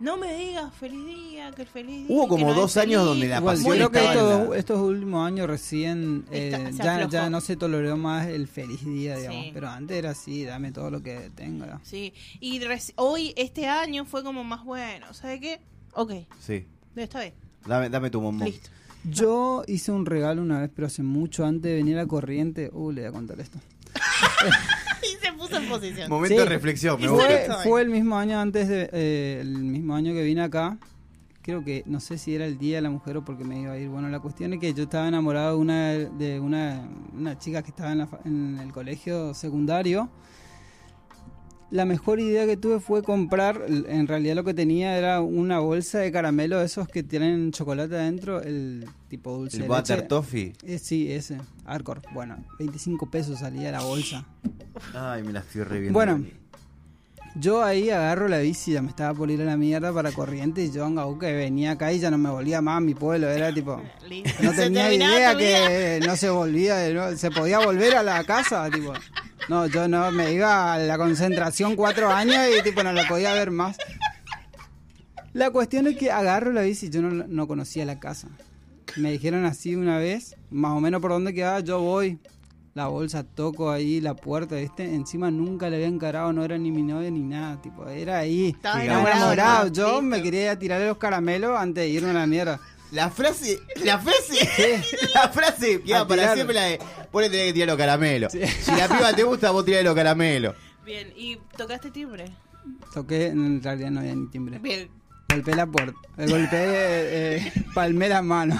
[0.00, 2.16] no me digas feliz día, que el feliz día.
[2.16, 3.06] Hubo como no dos años feliz".
[3.08, 6.70] donde la pasión creo que estaba en estos, la- estos últimos años recién eh, Está-
[7.02, 9.44] ya, ya no se toleró más el feliz día, digamos.
[9.46, 9.50] Sí.
[9.52, 11.80] Pero antes era así, dame todo lo que tenga.
[11.82, 12.60] Sí, y
[12.94, 15.12] hoy, este año, fue como más bueno.
[15.14, 15.60] ¿Sabe qué?
[15.94, 16.64] Ok, Sí.
[16.94, 17.34] está bien.
[17.66, 18.46] Dame, dame tu bombón.
[18.48, 18.70] Listo.
[19.04, 22.70] Yo hice un regalo una vez, pero hace mucho antes de venir a corriente.
[22.72, 23.58] Uh, le voy a contar esto.
[25.02, 26.10] Y se puso en posición.
[26.10, 26.40] Momento Sí.
[26.40, 30.22] de reflexión, me fue- Fue, el mismo año antes de eh, el mismo año que
[30.22, 30.76] vine acá.
[31.42, 33.72] Creo que no sé si era el día de la mujer o porque me iba
[33.72, 33.88] a ir.
[33.88, 37.70] Bueno, la cuestión es que yo estaba enamorado de una de una, una chica que
[37.70, 40.10] estaba en, la fa- en el colegio secundario.
[41.70, 45.98] La mejor idea que tuve fue comprar, en realidad lo que tenía era una bolsa
[45.98, 50.08] de caramelo, esos que tienen chocolate adentro, el tipo dulce El de Butter leche.
[50.08, 50.52] Toffee.
[50.62, 52.00] Eh, sí, ese, Arcor.
[52.14, 54.26] Bueno, 25 pesos salía la bolsa.
[54.94, 55.92] Ay, me la estoy reviendo.
[55.92, 56.24] Bueno,
[57.34, 60.64] yo ahí agarro la bici, ya me estaba por ir a la mierda para corriente
[60.64, 63.28] y yo en que venía acá y ya no me volvía más a mi pueblo,
[63.28, 63.80] era tipo,
[64.42, 68.92] no tenía idea que no se volvía, no- se podía volver a la casa, tipo,
[69.48, 73.32] No, yo no, me iba a la concentración cuatro años y tipo no la podía
[73.34, 73.76] ver más.
[75.32, 78.28] La cuestión es que agarro la bici y yo no, no conocía la casa.
[78.96, 82.18] Me dijeron así una vez, más o menos por dónde quedaba, yo voy.
[82.74, 84.84] La bolsa, toco ahí la puerta, ¿viste?
[84.84, 88.48] Encima nunca le había encarado, no era ni mi novia ni nada, tipo, era ahí.
[88.50, 89.68] Estaba enamorado.
[89.72, 90.02] Yo Listo.
[90.02, 92.60] me quería tirarle los caramelos antes de irme a la mierda.
[92.92, 94.82] La frase, la frase,
[95.14, 96.34] la frase queda para tirar.
[96.36, 96.78] siempre la de
[97.12, 98.32] vos le tenés que tirar los caramelos.
[98.32, 100.54] Si la piba te gusta, vos tirás los caramelos.
[100.86, 102.32] Bien, ¿y tocaste timbre?
[102.94, 104.58] Toqué, en realidad no había ni timbre.
[104.58, 104.88] Bien.
[105.30, 105.98] Golpeé la puerta.
[106.16, 108.58] Eh, Golpeé, eh, palmé la mano.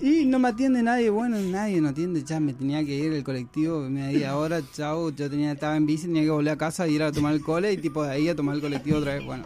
[0.00, 3.24] Y no me atiende nadie, bueno, nadie no atiende, ya me tenía que ir el
[3.24, 7.02] colectivo, media hora, chao, yo tenía, estaba en bici, tenía que volver a casa, ir
[7.02, 9.44] a tomar el cole y tipo de ahí a tomar el colectivo otra vez, bueno.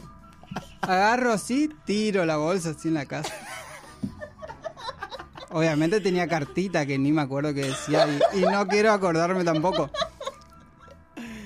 [0.82, 3.32] Agarro así, tiro la bolsa así en la casa.
[5.50, 9.90] Obviamente tenía cartita que ni me acuerdo que decía y, y no quiero acordarme tampoco.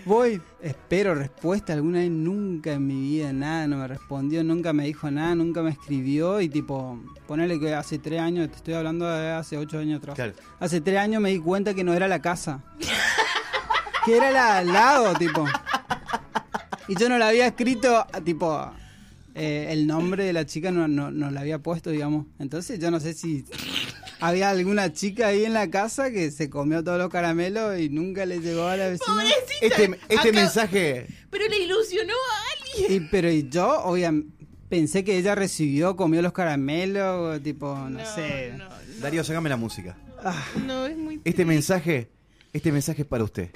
[0.07, 4.85] Voy, espero respuesta alguna vez, nunca en mi vida nada, no me respondió, nunca me
[4.85, 9.05] dijo nada, nunca me escribió y tipo, ponele que hace tres años, te estoy hablando
[9.05, 10.14] de hace ocho años atrás.
[10.14, 10.35] Claro.
[10.61, 12.62] Hace tres años me di cuenta que no era la casa,
[14.07, 15.45] que era la al lado, tipo.
[16.87, 18.71] Y yo no la había escrito, tipo,
[19.35, 22.27] eh, el nombre de la chica no, no, no la había puesto, digamos.
[22.38, 23.45] Entonces yo no sé si
[24.20, 28.26] había alguna chica ahí en la casa que se comió todos los caramelos y nunca
[28.26, 29.24] le llegó a la vecina.
[29.61, 33.02] Este, este Acá- mensaje, Pero le ilusionó a alguien.
[33.05, 38.55] Y, pero y yo, obviamente, pensé que ella recibió, comió los caramelos, tipo, no, sé.
[39.00, 39.96] Darío, sacame la música.
[40.66, 41.20] No, es muy...
[41.24, 42.11] Este mensaje,
[42.52, 43.50] este mensaje es para usted.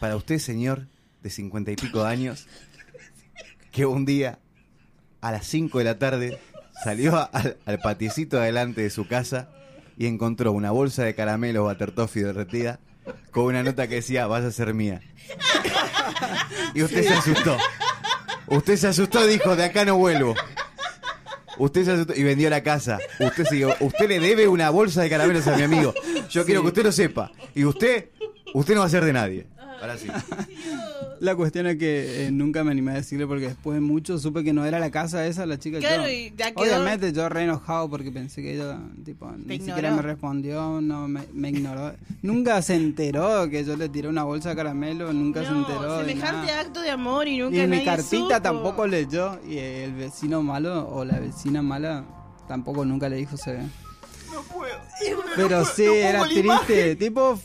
[0.00, 0.86] Para usted, señor
[1.22, 2.46] de cincuenta y pico de años,
[3.72, 4.38] que un día
[5.20, 6.38] a las 5 de la tarde
[6.84, 9.50] salió al, al patiecito adelante de su casa
[9.96, 12.80] y encontró una bolsa de caramelos Batertoffee derretida
[13.30, 15.00] con una nota que decía, vas a ser mía.
[16.74, 17.56] Y usted se asustó.
[18.46, 20.34] Usted se asustó y dijo, de acá no vuelvo.
[21.58, 22.98] Usted se asustó y vendió la casa.
[23.20, 23.74] Usted siguió.
[23.80, 25.94] Usted le debe una bolsa de caramelos a mi amigo.
[26.30, 27.30] Yo quiero que usted lo sepa.
[27.54, 28.10] Y usted,
[28.54, 29.46] usted no va a ser de nadie.
[29.80, 30.08] Ahora sí.
[31.24, 34.44] La cuestión es que eh, nunca me animé a decirle porque después de mucho supe
[34.44, 35.78] que no era la casa esa, la chica.
[35.78, 39.54] Claro, yo- y ya quedó- Obviamente yo re enojado porque pensé que ella, tipo, ni
[39.54, 39.64] ignoró.
[39.64, 41.94] siquiera me respondió, no me, me ignoró.
[42.20, 45.98] nunca se enteró que yo le tiré una bolsa de caramelo, nunca se enteró.
[45.98, 46.60] de semejante nada.
[46.60, 48.40] acto de amor y nunca Y mi nadie cartita supo.
[48.42, 52.04] tampoco leyó y el vecino malo o la vecina mala
[52.46, 53.62] tampoco nunca le dijo se ve.
[55.36, 57.38] Pero sí, era triste, tipo...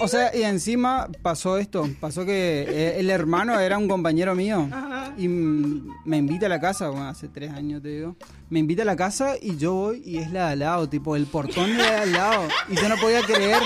[0.00, 4.68] O sea, y encima pasó esto, pasó que eh, el hermano era un compañero mío
[5.16, 8.16] y me invita a la casa, bueno, hace tres años te digo,
[8.50, 11.16] me invita a la casa y yo voy y es la de al lado, tipo
[11.16, 13.62] el portón de al lado y yo no podía creer.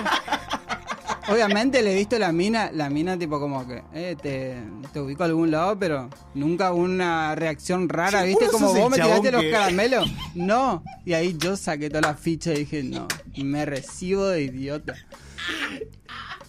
[1.28, 4.56] Obviamente le he visto la mina, la mina tipo como que, eh, te,
[4.92, 8.48] te ubico a algún lado, pero nunca una reacción rara, ¿viste?
[8.48, 10.10] Como vos me tiraste los caramelos.
[10.34, 10.82] No.
[11.04, 14.94] Y ahí yo saqué toda la ficha y dije, no, me recibo de idiota.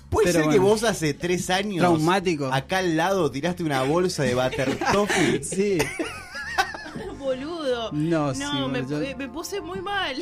[0.10, 1.78] ¿Puede Pero ser que vos hace tres años.
[1.80, 2.52] Traumático.
[2.52, 5.42] Acá al lado tiraste una bolsa de Butter Toffee?
[5.44, 5.78] Sí.
[7.18, 7.92] Boludo.
[7.94, 10.18] No, sí, me, yo- me- puse muy mal.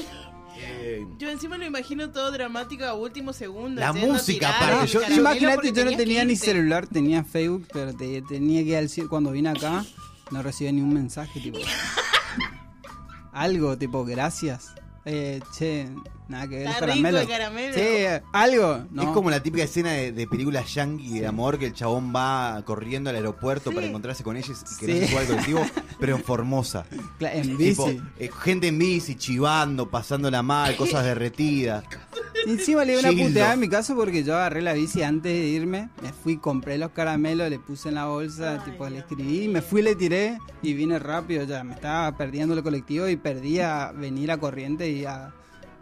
[1.18, 3.80] Yo encima lo imagino todo dramático a último segundo.
[3.80, 8.62] La música, el yo- Imagínate, yo no tenía ni celular, tenía Facebook, pero te- tenía
[8.62, 9.10] que ir al cielo.
[9.10, 9.86] Cuando vine acá,
[10.32, 11.58] no recibí ni un mensaje, tipo.
[13.32, 14.74] algo, tipo, gracias.
[15.12, 15.88] Eh, che,
[16.28, 17.74] nada que ver, Está rico el caramelo.
[17.74, 18.84] Sí, eh, algo.
[18.92, 19.02] ¿no?
[19.02, 22.62] Es como la típica escena de, de películas yankee de amor que el chabón va
[22.64, 25.00] corriendo al aeropuerto para encontrarse con ellos y que no Sí.
[25.00, 25.62] se sube al colectivo,
[26.00, 26.86] pero en Formosa.
[27.20, 28.02] Cla- en Tipo, bici.
[28.20, 31.84] eh, gente en bici, chivando, pasándola mal, cosas derretidas.
[32.48, 35.48] Encima le di una puteada en mi caso porque yo agarré la bici antes de
[35.48, 39.62] irme, me fui, compré los caramelos, le puse en la bolsa, tipo le escribí, me
[39.62, 43.92] fui, le tiré y vine rápido ya, me estaba perdiendo el colectivo y perdí a
[43.92, 45.34] venir a corriente y a,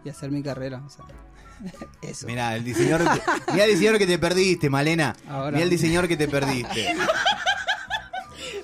[0.04, 0.84] y a hacer mi carrera.
[0.86, 1.06] O sea,
[2.02, 2.28] eso.
[2.28, 3.10] Mirá, el diseñador,
[3.52, 5.16] mirá el diseñador que te perdiste, Malena.
[5.28, 5.52] Ahora.
[5.52, 6.96] Mirá el diseñador que te perdiste.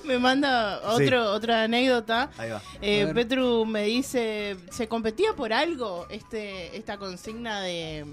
[0.04, 0.98] Me manda otro,
[1.32, 1.36] Sí.
[1.36, 2.30] otra anécdota.
[2.38, 2.62] Ahí va.
[2.82, 3.10] Eh.
[3.14, 8.04] Petru me dice, ¿se competía por algo este esta consigna de,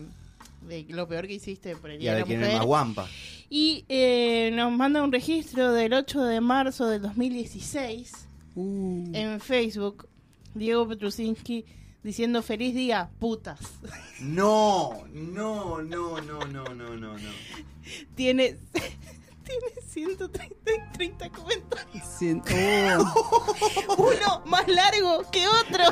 [0.68, 2.58] de lo peor que hiciste por el Y Día de la quién es Mujer?
[2.60, 3.08] más guampa.
[3.50, 8.12] Y eh, nos manda un registro del 8 de marzo del 2016
[8.54, 10.10] Uh, en Facebook,
[10.54, 11.64] Diego Petrusinski
[12.04, 13.60] diciendo feliz día, putas.
[14.20, 17.30] No, no, no, no, no, no, no, no.
[18.16, 18.58] tiene,
[19.60, 22.04] tiene 133 30 comentarios.
[22.20, 22.42] Cien-
[23.06, 23.96] oh.
[23.98, 25.84] Uno más largo que otro.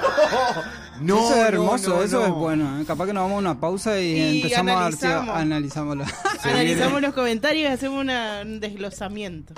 [1.01, 2.25] No, eso es hermoso, no, eso no.
[2.25, 2.81] es bueno.
[2.81, 2.83] ¿eh?
[2.85, 5.35] Capaz que nos vamos a una pausa y, Y empezamos a ver si analizamos.
[5.37, 6.05] analizámoslo.
[6.43, 9.53] Analizamos los comentarios y hacemos una- un desglosamiento.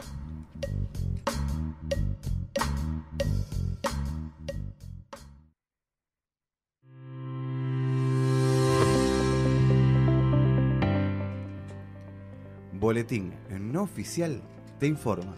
[12.81, 14.41] Boletín no oficial
[14.79, 15.35] te informa.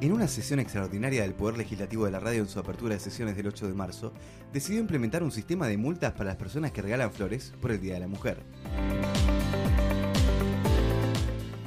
[0.00, 3.36] En una sesión extraordinaria del Poder Legislativo de la Radio en su apertura de sesiones
[3.36, 4.14] del 8 de marzo,
[4.54, 7.92] decidió implementar un sistema de multas para las personas que regalan flores por el Día
[7.92, 8.42] de la Mujer.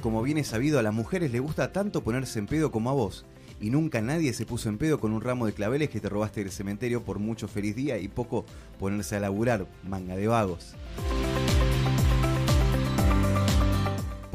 [0.01, 2.93] Como bien es sabido, a las mujeres les gusta tanto ponerse en pedo como a
[2.93, 3.27] vos,
[3.61, 6.39] y nunca nadie se puso en pedo con un ramo de claveles que te robaste
[6.39, 8.43] del cementerio por mucho feliz día y poco
[8.79, 10.73] ponerse a laburar, manga de vagos.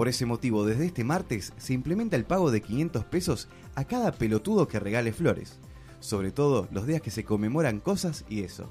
[0.03, 4.11] Por ese motivo, desde este martes se implementa el pago de 500 pesos a cada
[4.11, 5.61] pelotudo que regale flores.
[6.01, 8.69] Sobre todo los días que se conmemoran cosas y eso.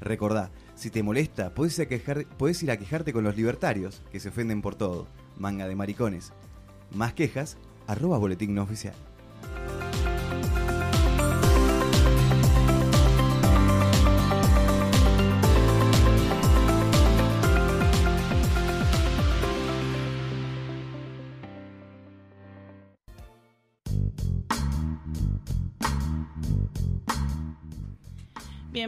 [0.00, 4.74] Recordá, si te molesta, podés ir, a quejarte con los libertarios, que se ofenden por
[4.74, 5.06] todo.
[5.38, 6.32] Manga de maricones.
[6.90, 8.96] Más quejas, arroba boletín oficial.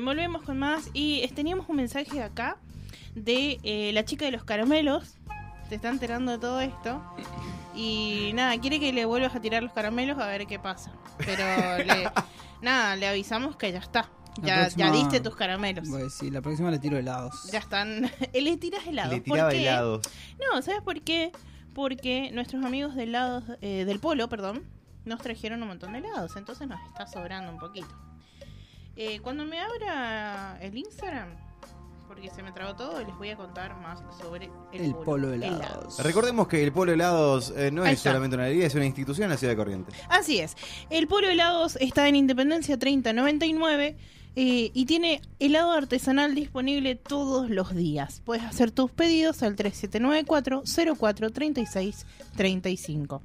[0.05, 0.89] Volvemos con más.
[0.93, 2.57] Y eh, teníamos un mensaje acá
[3.15, 5.15] de eh, la chica de los caramelos.
[5.69, 7.03] Se está enterando de todo esto.
[7.75, 10.93] Y nada, quiere que le vuelvas a tirar los caramelos a ver qué pasa.
[11.19, 12.09] Pero le,
[12.63, 14.09] nada, le avisamos que ya está.
[14.43, 15.89] Ya, próxima- ya diste tus caramelos.
[15.89, 17.45] Pues sí, la próxima le tiro helados.
[17.53, 18.11] Ya están.
[18.33, 19.13] le tiras helados.
[19.15, 19.63] Le ¿Por tiraba qué?
[19.63, 20.09] helados.
[20.39, 21.33] No, ¿sabes por qué?
[21.73, 24.63] Porque nuestros amigos del lado eh, del polo, perdón,
[25.05, 27.89] nos trajeron un montón de helados, entonces nos está sobrando un poquito.
[28.97, 31.29] Eh, cuando me abra el Instagram,
[32.07, 35.99] porque se me trabó todo, les voy a contar más sobre el, El polo helados.
[36.03, 38.11] Recordemos que el Polo Helados eh, no Ahí es está.
[38.11, 39.95] solamente una alegría, es una institución en la ciudad de Corrientes.
[40.09, 40.57] Así es.
[40.91, 43.97] El Polo Helados está en Independencia 3099
[44.37, 48.21] eh, y tiene helado artesanal disponible todos los días.
[48.25, 50.63] Puedes hacer tus pedidos al 3794
[50.97, 53.23] 04 36 35.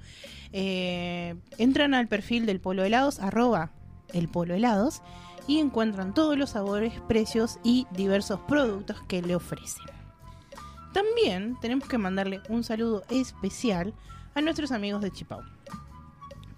[0.52, 3.72] Eh, entran al perfil del Polo Helados, arroba
[4.14, 5.02] el Polo Helados,
[5.50, 9.88] y encuentran todos los sabores, precios y diversos productos que le ofrecen.
[10.94, 13.96] También tenemos que mandarle un saludo especial
[14.36, 15.42] a nuestros amigos de Chipau.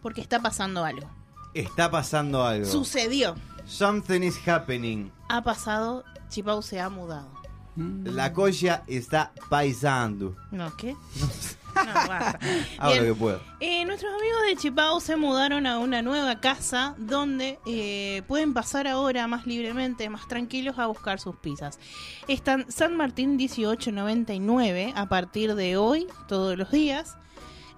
[0.02, 1.10] Porque está pasando algo.
[1.54, 2.66] Está pasando algo.
[2.66, 3.36] Sucedió.
[3.66, 5.10] Something is happening.
[5.30, 6.04] Ha pasado.
[6.28, 7.32] Chipau se ha mudado.
[7.78, 10.36] La colla está paisando.
[10.52, 10.94] ¿No qué?
[10.94, 11.61] No, basta.
[12.88, 13.08] Bien.
[13.08, 13.42] lo que puedo.
[13.60, 18.88] Eh, nuestros amigos de Chipau se mudaron a una nueva casa donde eh, pueden pasar
[18.88, 21.80] ahora más libremente, más tranquilos a buscar sus pizzas.
[22.28, 27.18] Están San Martín 1899 a partir de hoy, todos los días.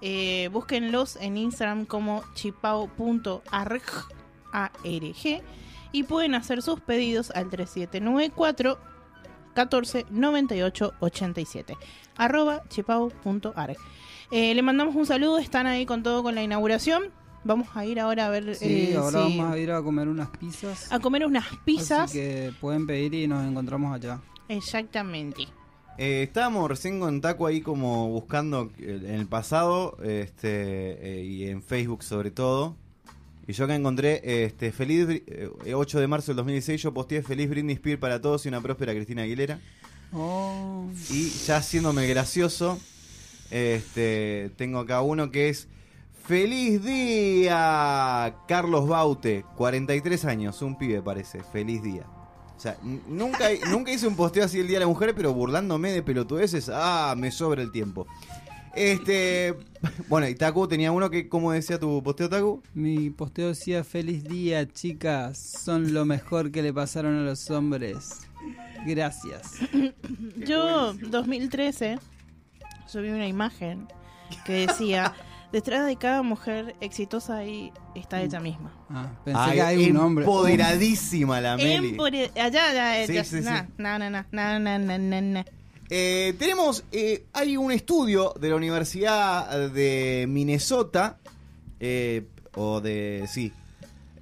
[0.00, 3.82] Eh, búsquenlos en Instagram como chipau.arg
[4.54, 5.42] ARG,
[5.92, 8.78] y pueden hacer sus pedidos al 3794
[9.54, 11.76] 14 98 87
[12.16, 13.76] arroba chipau.arg.
[14.30, 17.04] Eh, le mandamos un saludo, están ahí con todo con la inauguración.
[17.44, 20.28] Vamos a ir ahora a ver Sí, eh, ahora vamos a ir a comer unas
[20.30, 20.90] pizzas.
[20.90, 22.10] a comer unas pizzas.
[22.10, 24.20] Así que pueden pedir y nos encontramos allá.
[24.48, 25.46] Exactamente.
[25.98, 31.48] Eh, estábamos recién con Taco ahí como buscando eh, en el pasado este eh, y
[31.48, 32.76] en Facebook sobre todo.
[33.46, 37.48] Y yo acá encontré este feliz eh, 8 de marzo del 2016 yo posteé feliz
[37.50, 39.60] Britney Spears para todos y una próspera Cristina Aguilera.
[40.12, 40.88] Oh.
[41.10, 42.78] Y ya haciéndome gracioso,
[43.50, 45.68] este tengo acá uno que es
[46.26, 52.06] Feliz día, Carlos Baute, 43 años, un pibe parece, feliz día.
[52.56, 55.92] O sea, nunca, nunca hice un posteo así el Día de la Mujer, pero burlándome
[55.92, 58.06] de pelotudeces, ah, me sobra el tiempo.
[58.76, 59.54] Este,
[60.08, 62.62] bueno, y Taku tenía uno que, ¿cómo decía tu posteo, Taku?
[62.74, 68.26] Mi posteo decía, feliz día, chicas, son lo mejor que le pasaron a los hombres.
[68.86, 69.58] Gracias.
[70.36, 71.98] yo, 2013,
[72.86, 73.86] subí una imagen
[74.44, 75.14] que decía,
[75.52, 78.72] detrás de cada mujer exitosa ahí está ella misma.
[78.90, 80.24] Ah, pensé que hay un hombre.
[80.24, 81.90] Empoderadísima la Meli.
[81.90, 83.06] Empore allá, allá, allá.
[83.06, 83.44] Sí, sí, sí.
[83.44, 85.44] na, na, na, na, na, na, na.
[85.90, 91.18] Eh, tenemos, eh, hay un estudio de la Universidad de Minnesota,
[91.80, 93.52] eh, o de, sí,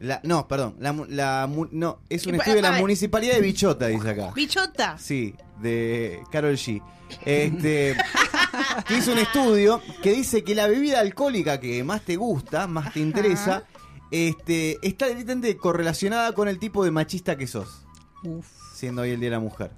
[0.00, 0.74] La, no, perdón.
[0.80, 4.32] La, no, es un estudio de la pa- municipalidad de Bichota, dice acá.
[4.34, 4.98] Bichota.
[4.98, 6.82] Sí, de Carol G.
[7.24, 7.94] Este,
[8.88, 12.92] que hizo un estudio que dice que la bebida alcohólica que más te gusta, más
[12.92, 13.64] te interesa,
[14.10, 17.84] este, está directamente correlacionada con el tipo de machista que sos,
[18.24, 18.46] Uf.
[18.74, 19.70] siendo hoy el Día de la Mujer.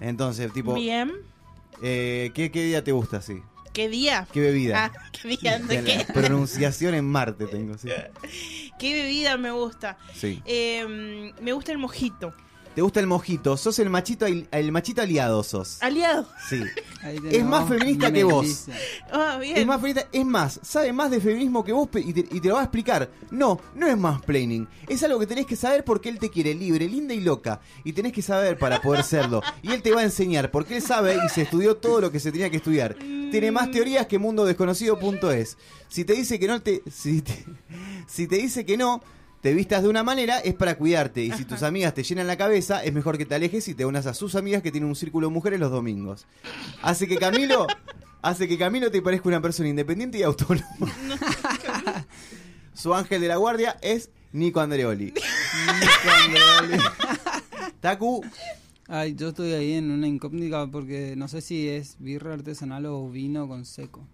[0.00, 1.12] Entonces, tipo, Bien.
[1.82, 3.42] eh, ¿qué, ¿qué día te gusta, sí?
[3.72, 4.26] ¿Qué día?
[4.32, 4.86] ¿Qué bebida?
[4.86, 5.58] Ah, ¿qué día?
[5.58, 6.06] ¿De qué?
[6.12, 7.88] pronunciación en Marte tengo, sí.
[8.78, 9.96] ¿Qué bebida me gusta?
[10.14, 10.42] Sí.
[10.44, 12.34] Eh, me gusta el mojito.
[12.74, 13.56] ¿Te gusta el mojito?
[13.56, 15.78] Sos el machito, el machito aliado, sos.
[15.82, 16.26] Aliado.
[16.48, 16.62] Sí.
[17.30, 18.66] Es más feminista que vos.
[19.10, 19.56] Ah, bien.
[19.56, 22.48] Es más feminista, es más, sabe más de feminismo que vos y te, y te
[22.48, 23.10] lo va a explicar.
[23.30, 24.68] No, no es más planning.
[24.86, 27.60] Es algo que tenés que saber porque él te quiere libre, linda y loca.
[27.84, 29.42] Y tenés que saber para poder serlo.
[29.62, 32.20] Y él te va a enseñar porque él sabe y se estudió todo lo que
[32.20, 32.96] se tenía que estudiar.
[32.96, 35.56] Tiene más teorías que mundodesconocido.es.
[35.88, 36.82] Si te dice que no te.
[36.90, 37.46] Si te,
[38.06, 39.02] si te dice que no.
[39.40, 42.36] Te vistas de una manera es para cuidarte y si tus amigas te llenan la
[42.36, 44.96] cabeza es mejor que te alejes y te unas a sus amigas que tienen un
[44.96, 46.26] círculo de mujeres los domingos.
[46.82, 47.66] Hace que Camilo
[48.22, 50.66] hace que Camilo te parezca una persona independiente y autónoma.
[52.74, 55.06] Su ángel de la guardia es Nico Andreoli.
[55.80, 56.82] Nico Andreoli.
[57.80, 58.22] Taku,
[58.92, 63.08] Ay, yo estoy ahí en una incógnita porque no sé si es birra artesanal o
[63.08, 64.04] vino con seco.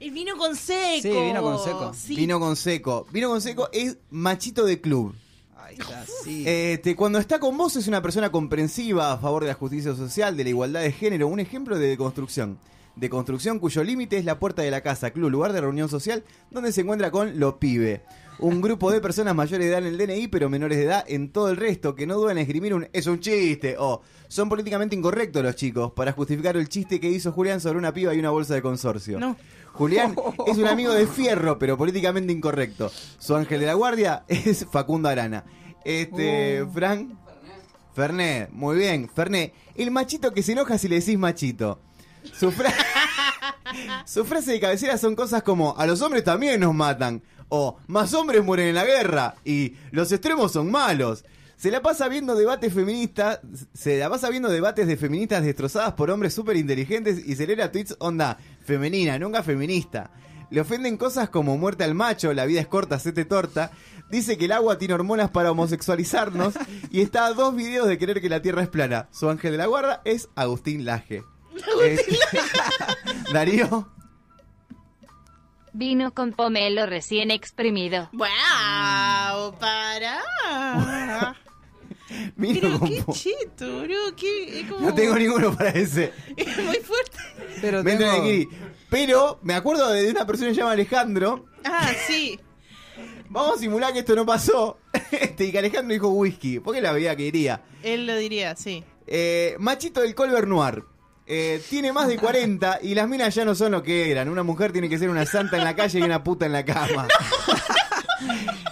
[0.00, 1.02] El vino con seco.
[1.02, 1.92] Sí, vino con seco.
[1.94, 2.16] Sí.
[2.16, 3.06] vino con seco.
[3.10, 5.14] Vino con seco es machito de club.
[5.56, 6.44] Ay, está así.
[6.46, 10.36] Este, cuando está con vos es una persona comprensiva a favor de la justicia social,
[10.36, 12.58] de la igualdad de género, un ejemplo de deconstrucción.
[12.94, 16.24] De construcción cuyo límite es la puerta de la casa, club, lugar de reunión social,
[16.50, 18.02] donde se encuentra con lo pibe.
[18.38, 21.30] Un grupo de personas mayores de edad en el DNI, pero menores de edad en
[21.30, 24.96] todo el resto, que no dudan en esgrimir un es un chiste o son políticamente
[24.96, 28.30] incorrectos los chicos para justificar el chiste que hizo Julián sobre una piba y una
[28.30, 29.18] bolsa de consorcio.
[29.18, 29.36] No.
[29.76, 30.14] Julián
[30.46, 32.90] es un amigo de fierro, pero políticamente incorrecto.
[33.18, 35.44] Su ángel de la guardia es Facundo Arana.
[35.84, 36.70] Este, Oh.
[36.72, 37.10] Frank.
[37.94, 39.54] Fernet, muy bien, Fernet.
[39.74, 41.80] El machito que se enoja si le decís machito.
[42.38, 42.72] Su, fra-
[44.04, 47.22] Su frase de cabecera son cosas como a los hombres también nos matan.
[47.48, 49.36] O más hombres mueren en la guerra.
[49.44, 51.24] Y los extremos son malos.
[51.56, 53.40] Se la pasa viendo debates feministas,
[53.72, 57.96] se la pasa viendo debates de feministas destrozadas por hombres súper inteligentes y celebra tweets
[57.98, 60.10] onda femenina, nunca feminista.
[60.50, 63.70] Le ofenden cosas como muerte al macho, la vida es corta, sete torta.
[64.10, 66.54] Dice que el agua tiene hormonas para homosexualizarnos
[66.90, 69.08] y está a dos videos de creer que la tierra es plana.
[69.10, 71.24] Su ángel de la guarda es Agustín Laje.
[71.82, 72.18] Este-
[73.32, 73.88] Darío.
[75.72, 78.08] Vino con pomelo recién exprimido.
[78.12, 79.54] ¡Wow!
[79.58, 81.36] ¡Para!
[82.38, 84.16] Pero qué cheto, bro.
[84.16, 84.86] Qué, es como...
[84.86, 86.12] No tengo ninguno para ese.
[86.36, 87.18] Es muy fuerte.
[87.60, 88.50] Pero Me tengo-.
[88.88, 91.46] Pero me acuerdo de una persona que se llama Alejandro.
[91.64, 92.38] Ah, sí.
[93.28, 94.78] Vamos a simular que esto no pasó.
[95.10, 96.60] Este, y que Alejandro dijo whisky.
[96.60, 97.62] Porque la veía que iría.
[97.82, 98.84] Él lo diría, sí.
[99.06, 100.84] Eh, machito del Colbert Noir.
[101.28, 104.28] Eh, tiene más de 40 y las minas ya no son lo que eran.
[104.28, 106.64] Una mujer tiene que ser una santa en la calle y una puta en la
[106.64, 107.08] cama.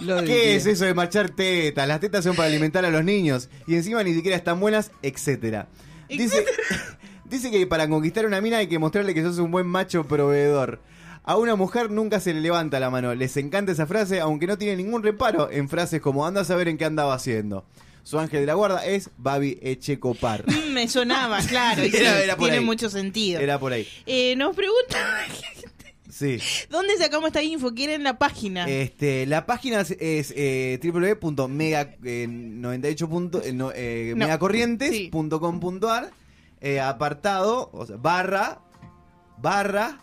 [0.01, 0.55] Lo ¿Qué diría.
[0.55, 1.87] es eso de marchar tetas?
[1.87, 5.67] Las tetas son para alimentar a los niños y encima ni siquiera están buenas, etcétera.
[6.09, 6.45] Dice,
[7.25, 10.03] dice que para conquistar a una mina hay que mostrarle que sos un buen macho
[10.05, 10.79] proveedor.
[11.23, 13.15] A una mujer nunca se le levanta la mano.
[13.15, 16.67] Les encanta esa frase, aunque no tiene ningún reparo en frases como anda a saber
[16.67, 17.65] en qué andaba haciendo.
[18.03, 20.43] Su ángel de la guarda es Babi Echecopar.
[20.45, 21.83] Mm, Me sonaba, claro.
[21.83, 22.63] y sí, Era- era por tiene ahí.
[22.65, 23.39] mucho sentido.
[23.39, 23.87] Era por ahí.
[24.05, 25.01] Eh, nos preguntan
[26.17, 26.37] Sí.
[26.69, 27.73] dónde sacamos esta info.
[27.73, 28.69] ¿Quieren la página?
[28.69, 34.13] Este, la página es, es, eh, www.mega eh, 98 punto- eh, eh,
[36.61, 38.61] eh, apartado, o sea, barra,
[39.37, 39.99] barra,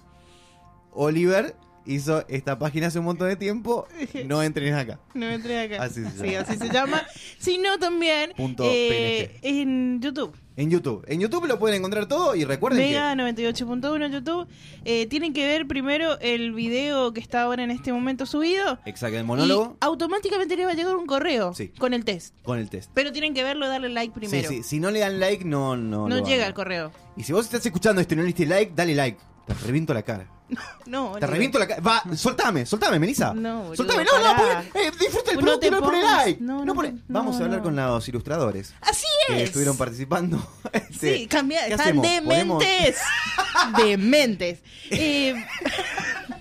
[0.93, 3.89] Oliver hizo esta página hace un montón de tiempo,
[4.27, 5.01] no entren acá.
[5.15, 5.83] No entré acá.
[5.83, 6.41] Así se Sí, llama.
[6.47, 7.03] así se llama.
[7.39, 10.37] Sino también Punto eh, en YouTube.
[10.57, 11.05] En YouTube.
[11.09, 14.47] En YouTube lo pueden encontrar todo y recuerden Mega 98.1 en YouTube.
[14.85, 18.79] Eh, tienen que ver primero el video que está ahora en este momento subido.
[18.85, 18.91] que...
[18.91, 21.69] Exacto, el monólogo Y automáticamente les va a llegar un correo Sí.
[21.79, 22.35] con el test.
[22.43, 22.91] con el test.
[22.93, 24.49] Pero tienen que verlo y darle like primero.
[24.49, 26.93] Sí, sí, si no le dan like no no No llega el correo.
[27.17, 29.19] Y si vos estás escuchando esto y no le diste like, dale like.
[29.47, 30.29] Te reviento la cara.
[30.87, 31.81] No, Te reviento la cara.
[31.81, 33.33] Va, soltame, soltame, Melissa.
[33.33, 34.65] No, boludo, Soltame, no, no, pará.
[34.73, 36.43] porque, eh, disfruta el producto te y no pone pongas- like.
[36.43, 37.65] no, No no, pone- no, Vamos a hablar no.
[37.65, 39.43] con los ilustradores Así que es.
[39.45, 40.47] estuvieron participando.
[40.73, 42.07] Este, Sí, cambia, ¿qué están hacemos?
[42.07, 42.99] Ponemos- dementes.
[43.77, 44.63] dementes.
[44.91, 45.35] Eh,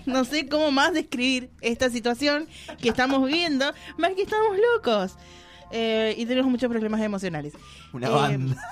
[0.06, 2.48] no sé cómo más describir esta situación
[2.80, 5.12] que estamos viviendo, más que estamos locos.
[5.70, 7.54] Eh, y tenemos muchos problemas emocionales.
[7.92, 8.62] Una Eh, banda.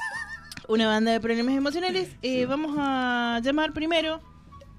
[0.69, 2.09] Una banda de problemas emocionales.
[2.23, 4.21] Eh, Vamos a llamar primero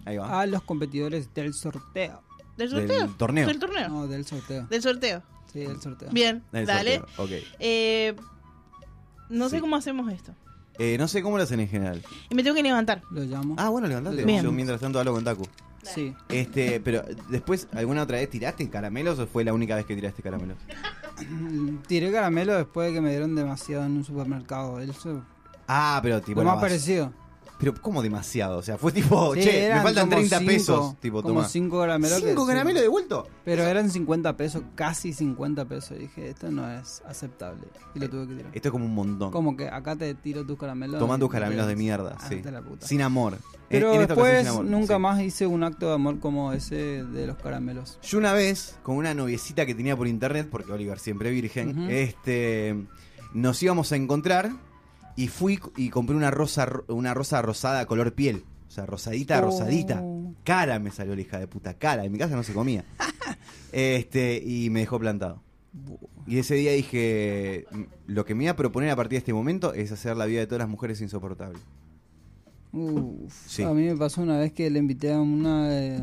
[0.05, 0.41] Ahí va.
[0.41, 2.21] A los competidores del sorteo.
[2.57, 3.01] del sorteo.
[3.07, 3.47] Del torneo.
[3.47, 3.89] Del torneo.
[3.89, 4.67] No, del sorteo.
[4.67, 5.23] Del sorteo.
[5.51, 6.09] Sí, el sorteo.
[6.11, 6.97] Bien, El dale.
[6.99, 7.31] sorteo, ok.
[7.59, 8.15] Eh,
[9.29, 10.33] no sé cómo hacemos esto.
[10.79, 12.01] Eh, no sé cómo lo hacen en general.
[12.29, 13.01] Y me tengo que levantar.
[13.11, 13.55] Lo llamo.
[13.57, 14.23] Ah, bueno, levantate.
[14.25, 14.43] Bien.
[14.43, 15.45] Yo mientras tanto hablo con Taku.
[15.83, 16.13] Sí.
[16.29, 20.21] Este, pero después, ¿alguna otra vez tiraste caramelos o fue la única vez que tiraste
[20.21, 20.57] caramelos?
[21.87, 24.79] Tiré caramelo después de que me dieron demasiado en un supermercado.
[24.79, 25.23] Eso,
[25.67, 26.41] Ah, pero tipo.
[26.41, 27.13] lo más parecido.
[27.61, 28.57] Pero, ¿cómo demasiado?
[28.57, 30.99] O sea, fue tipo, Sí, che, me faltan como 30 cinco, pesos.
[30.99, 31.47] Tipo, como toma.
[31.47, 32.19] cinco caramelos.
[32.21, 32.47] que- ¿Cinco sí.
[32.49, 33.27] caramelos devuelto?
[33.45, 35.91] Pero eran 50 pesos, casi 50 pesos.
[35.97, 37.67] Y dije, esto no es aceptable.
[37.95, 38.51] Y lo tuve que tirar.
[38.53, 39.31] Esto es como un montón.
[39.31, 40.99] Como que acá te tiro tus caramelos.
[40.99, 42.41] Tomá tus caramelos de mierda, Ah, sí.
[42.41, 42.85] de la puta.
[42.87, 43.37] Sin amor.
[43.69, 44.99] Pero En- en después amor, nunca sí.
[45.01, 47.99] más hice un acto de amor como ese de los caramelos.
[48.01, 52.75] Yo una vez, con una noviecita que tenía por internet, porque Oliver siempre virgen, este
[53.33, 54.51] nos íbamos a encontrar
[55.23, 58.43] y fui y compré una rosa ro- una rosa rosada color piel.
[58.67, 59.45] O sea, rosadita, Oh.
[59.45, 60.01] rosadita.
[60.43, 62.05] Cara me salió la hija de puta, cara.
[62.05, 62.85] En mi casa no se comía.
[63.71, 65.41] este, y me dejó plantado.
[66.27, 69.33] Y ese día dije, "M- lo que me iba a proponer a partir de este
[69.33, 71.59] momento es hacer la vida de todas las mujeres insoportable.
[72.73, 73.63] Uf, Sí.
[73.63, 76.01] A mí me pasó una vez que le invité a una, eh,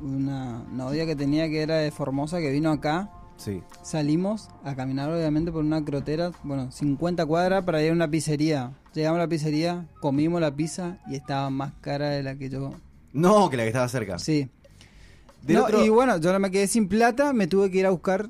[0.00, 3.10] una novia que tenía que era de Formosa que vino acá.
[3.38, 3.62] Sí.
[3.82, 8.72] Salimos a caminar obviamente por una crotera, bueno, 50 cuadras para ir a una pizzería.
[8.94, 12.72] Llegamos a la pizzería, comimos la pizza y estaba más cara de la que yo.
[13.12, 14.18] No, que la que estaba cerca.
[14.18, 14.48] Sí.
[15.42, 17.86] Del No, otro- Y bueno, yo no me quedé sin plata, me tuve que ir
[17.86, 18.28] a buscar.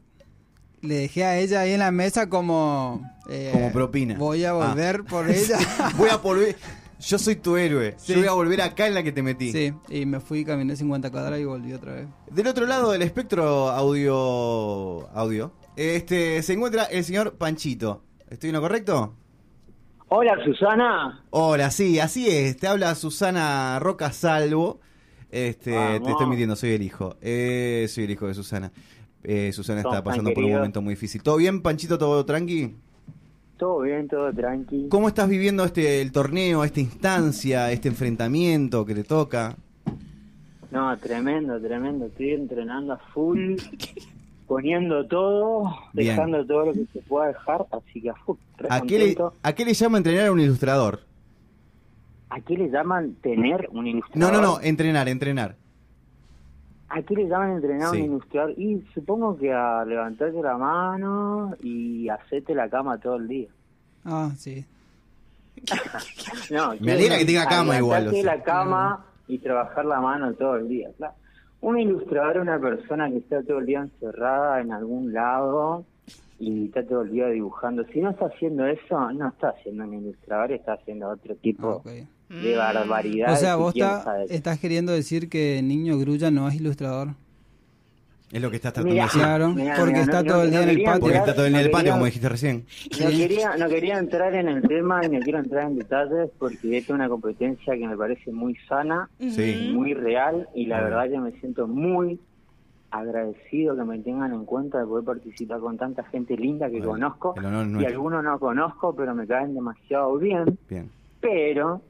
[0.83, 3.03] Le dejé a ella ahí en la mesa como...
[3.29, 4.17] eh, Como propina.
[4.17, 4.53] Voy a Ah.
[4.53, 5.59] volver por ella.
[5.97, 6.57] Voy a volver.
[7.01, 7.95] Yo soy tu héroe.
[7.97, 8.13] Sí.
[8.13, 9.53] Yo voy a volver acá en la que te metí.
[9.53, 12.09] Sí, y me fui, caminé 50 cuadras y volví otra vez.
[12.31, 18.03] Del otro lado del espectro audio audio, este se encuentra el señor Panchito.
[18.29, 19.15] ¿Estoy en lo correcto?
[20.09, 21.23] Hola Susana.
[21.31, 22.57] Hola, sí, así es.
[22.57, 24.81] Te habla Susana Roca Salvo.
[25.31, 26.03] Este, Vamos.
[26.03, 27.17] te estoy mintiendo, soy el hijo.
[27.21, 28.73] Eh, soy el hijo de Susana.
[29.23, 31.23] Eh, Susana está pasando por un momento muy difícil.
[31.23, 31.99] ¿Todo bien, Panchito?
[31.99, 32.75] ¿Todo tranqui?
[33.59, 34.87] Todo bien, todo tranqui.
[34.89, 39.57] ¿Cómo estás viviendo este el torneo, esta instancia, este enfrentamiento que te toca?
[40.71, 42.07] No, tremendo, tremendo.
[42.07, 43.57] Estoy entrenando a full,
[44.47, 46.09] poniendo todo, Bien.
[46.15, 48.37] dejando todo lo que se pueda dejar, así que a full.
[48.69, 49.17] ¿A qué, le.
[49.43, 51.01] ¿A qué le llama entrenar a un ilustrador?
[52.31, 54.33] ¿A qué le llaman tener un No, ilustrador?
[54.35, 55.57] no, no, entrenar, entrenar.
[56.91, 57.99] ¿A qué le llaman entrenar a Sí.
[58.01, 58.51] un ilustrador?
[58.59, 63.49] Y supongo que a levantarte la mano y hacerte la cama todo el día.
[64.05, 64.65] Ah, sí.
[66.51, 68.25] No, Me alegra que tenga cama igual, o sea.
[68.37, 71.15] la cama y trabajar la mano todo el día, claro.
[71.61, 75.85] Un ilustrador es una persona que está todo el día encerrada en algún lado
[76.39, 77.85] y está todo el día dibujando.
[77.93, 81.83] Si no está haciendo eso, no está haciendo un ilustrador, está haciendo otro tipo
[82.29, 83.33] de barbaridad.
[83.33, 87.09] O sea, vos está- estás queriendo decir que Niño Grulla no es ilustrador.
[88.31, 89.21] Es lo que estás tratando de decir.
[89.23, 91.01] Claro, mirá, porque mirá, está no- todo el no día en el patio.
[91.01, 92.67] Porque está todo el día en el patio, como dijiste recién.
[93.01, 96.77] No quería, no quería entrar en el tema y no quiero entrar en detalles porque
[96.77, 99.71] esta es una competencia que me parece muy sana, Sí.
[99.75, 102.21] muy real y la verdad que me siento muy
[102.91, 107.15] agradecido que me tengan en cuenta de poder participar con tanta gente linda que Bueno,
[107.19, 107.35] conozco
[107.81, 111.83] y algunos no conozco pero me caen demasiado bien, Bien, pero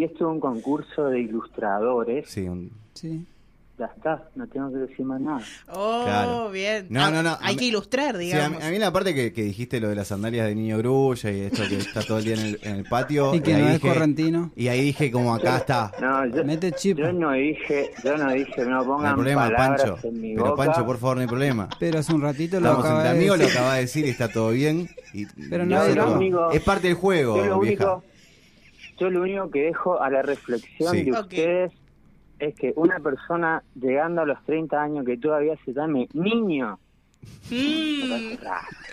[0.00, 2.42] si esto es un concurso de ilustradores, sí.
[2.48, 3.24] un- Sí.
[3.78, 5.40] ya está, no tengo que decir más nada.
[5.72, 6.50] Oh, Claro.
[6.50, 6.86] bien.
[6.90, 8.62] No, Ah, no, no, a Hay mí- que ilustrar, Sí, a, mí, digamos.
[8.64, 11.40] a mí la parte que, que dijiste lo de las sandalias de niño grulla y
[11.40, 13.34] esto que está todo el día en el, en el patio.
[13.34, 14.50] Y que ahí no es dije- correntino.
[14.54, 15.92] Y ahí dije como acá está.
[15.98, 16.98] No, yo, Mete chip.
[16.98, 20.08] yo no dije, yo no dije, no No hay pongan problema, palabras Pancho.
[20.08, 20.64] en mi Pero boca.
[20.64, 21.68] Pancho, por favor, no hay problema.
[21.78, 23.58] Pero hace un ratito lo Estamos acaba de amigos, lo decir.
[23.58, 24.90] acaba de decir y está todo bien.
[25.14, 26.12] Y, Pero y no.
[26.16, 27.94] Único- Es parte del juego, yo lo vieja.
[27.94, 28.04] único,
[29.00, 31.02] yo lo único que dejo a la reflexión Sí.
[31.04, 31.18] de Ok.
[31.22, 31.72] ustedes
[32.38, 36.78] es que una persona llegando a los 30 años que todavía se llame niño,
[37.50, 38.38] Mm.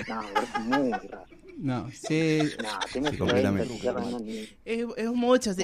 [0.09, 1.23] No, parece muy raro.
[1.57, 2.39] No, sí.
[2.61, 3.73] No, Sí, que completamente.
[4.65, 5.53] es, es mucho.
[5.53, 5.63] sí.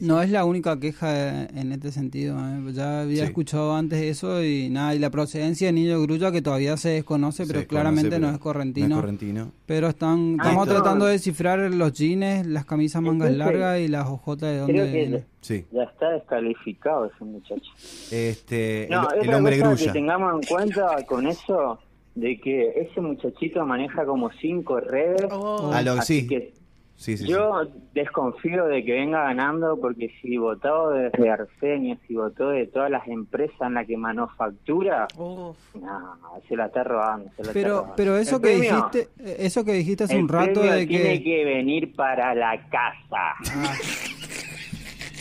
[0.00, 2.38] No es la única queja en este sentido.
[2.38, 2.72] ¿eh?
[2.72, 3.22] Ya había Sí.
[3.24, 4.94] escuchado antes eso y nada.
[4.94, 8.38] Y la procedencia de Niño Grulla que todavía se desconoce, pero claramente pero no es
[8.38, 8.88] correntino.
[8.88, 9.52] No es correntino.
[9.66, 13.88] Pero están, Ah, estamos tratando de descifrar los jeans, las camisas mangas Entonces, largas y
[13.88, 15.24] las ojotas de dónde Creo que vienen.
[15.40, 15.64] Sí.
[15.72, 17.70] ya está descalificado ese muchacho.
[18.12, 19.86] Este, No, el, es el hombre cosa grulla.
[19.86, 21.78] que tengamos en cuenta con eso
[22.14, 25.26] de que ese muchachito maneja como cinco redes.
[25.32, 25.72] Oh.
[25.72, 26.26] A lo que así sí.
[26.28, 26.52] que
[27.00, 27.62] Sí, sí, yo
[27.94, 33.08] desconfío de que venga ganando porque si votó desde Arsenio, si votó de todas las
[33.08, 35.56] empresas en las que manufactura, Uf.
[35.80, 37.30] no, se la está robando.
[37.36, 37.94] Se la está Pero, robando.
[37.96, 39.08] pero eso El que premio- dijiste,
[39.46, 43.34] eso que dijiste hace el un rato de tiene que, que venir para la casa.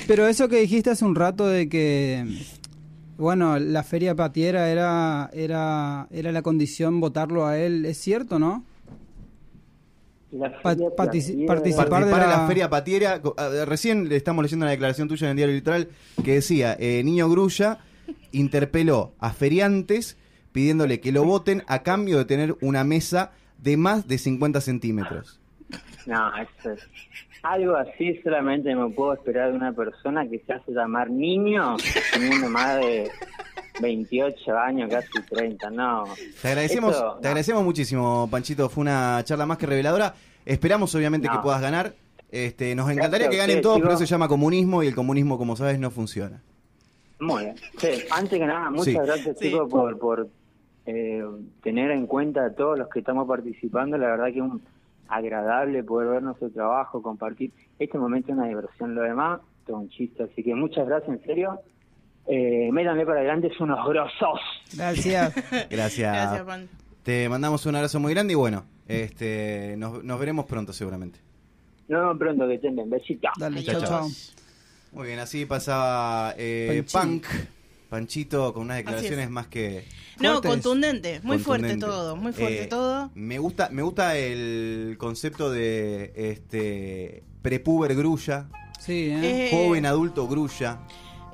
[0.05, 2.25] pero eso que dijiste hace un rato de que
[3.17, 8.63] Bueno, la feria patiera era, era, era la condición votarlo a él, ¿es cierto, no?
[10.61, 13.21] Pa- participar Participar de en la- la feria patiera.
[13.65, 15.87] Recién le estamos leyendo una declaración tuya en el diario litoral
[16.23, 17.79] que decía, eh, Niño Grulla
[18.31, 20.17] interpeló a feriantes
[20.51, 25.39] pidiéndole que lo voten a cambio de tener una mesa de más de 50 centímetros.
[26.05, 26.87] No, eso es...
[27.41, 31.77] Algo así solamente me puedo esperar de una persona que se hace llamar niño,
[32.11, 33.09] teniendo más de
[33.81, 36.03] 28 años, casi 30, no.
[36.41, 38.69] Te agradecemos, te agradecemos muchísimo, Panchito.
[38.69, 40.13] Fue una charla más que reveladora.
[40.45, 41.33] Esperamos, obviamente, No.
[41.33, 41.93] que puedas ganar.
[42.31, 45.37] Este, nos encantaría Gracias que ganen todos, pero eso se llama comunismo y el comunismo,
[45.37, 46.41] como sabes, no funciona.
[47.19, 47.55] Muy bien.
[47.77, 48.93] Sí, antes que nada, muchas Sí.
[48.93, 49.49] gracias Sí.
[49.49, 50.27] chicos por, por
[50.85, 51.23] eh,
[51.61, 53.97] tener en cuenta a todos los que estamos participando.
[53.97, 54.61] La verdad que es un
[55.07, 57.51] agradable poder ver nuestro trabajo, compartir.
[57.79, 60.23] Este momento es una diversión, lo demás, todo un chiste.
[60.23, 61.59] Así que muchas gracias, en serio.
[62.31, 64.39] Eh, métanle para adelante, son unos grosos.
[64.73, 65.33] Gracias.
[65.69, 66.13] Gracias.
[66.15, 66.69] Gracias, Pan.
[67.03, 71.19] Te mandamos un abrazo muy grande y bueno, este, nos, nos veremos pronto seguramente.
[71.87, 72.89] Nos vemos pronto, que estén bien.
[72.89, 73.31] Besitos.
[73.39, 74.07] Dale, Chao, chao.
[74.91, 76.83] Muy bien, así pasaba eh.
[76.91, 77.25] Punk,
[77.89, 79.31] Panchito, con unas declaraciones es.
[79.31, 79.85] más que...
[80.19, 80.51] No, Fuertes.
[80.51, 83.09] contundente, muy fuerte todo, muy fuerte Eh, todo.
[83.15, 88.47] Me gusta, me gusta el concepto de este prepuber grulla,
[88.79, 89.47] Sí, ¿eh?
[89.47, 90.79] Eh, joven adulto grulla.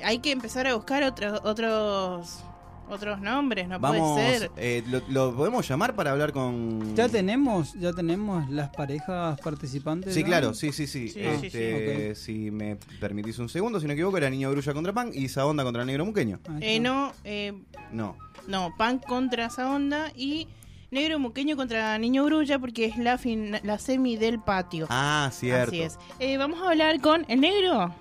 [0.04, 2.44] Hay que empezar a buscar otros otros
[2.88, 4.52] otros nombres, no Vamos, puede ser.
[4.58, 6.96] eh, lo, lo podemos llamar para hablar con...
[6.96, 10.14] Ya tenemos, ya tenemos las parejas participantes.
[10.14, 10.28] Sí, ¿no?
[10.28, 11.10] claro, sí, sí, sí.
[11.10, 14.72] Sí, sí, Este, Si me permitís un segundo, si no me equivoco, era Niño Grulla
[14.76, 16.40] contra Pan y Saonda contra el Negro Muqueño.
[16.62, 17.54] Eh, no, eh,
[17.92, 18.18] No.
[18.48, 20.48] no, Pan contra esa onda y
[20.92, 24.86] Negro Muqueño contra Niño Grulla porque es la fin- la semi del patio.
[24.92, 25.70] Ah, cierto.
[25.70, 25.98] Así es.
[26.20, 27.96] Eh, vamos a hablar con el negro.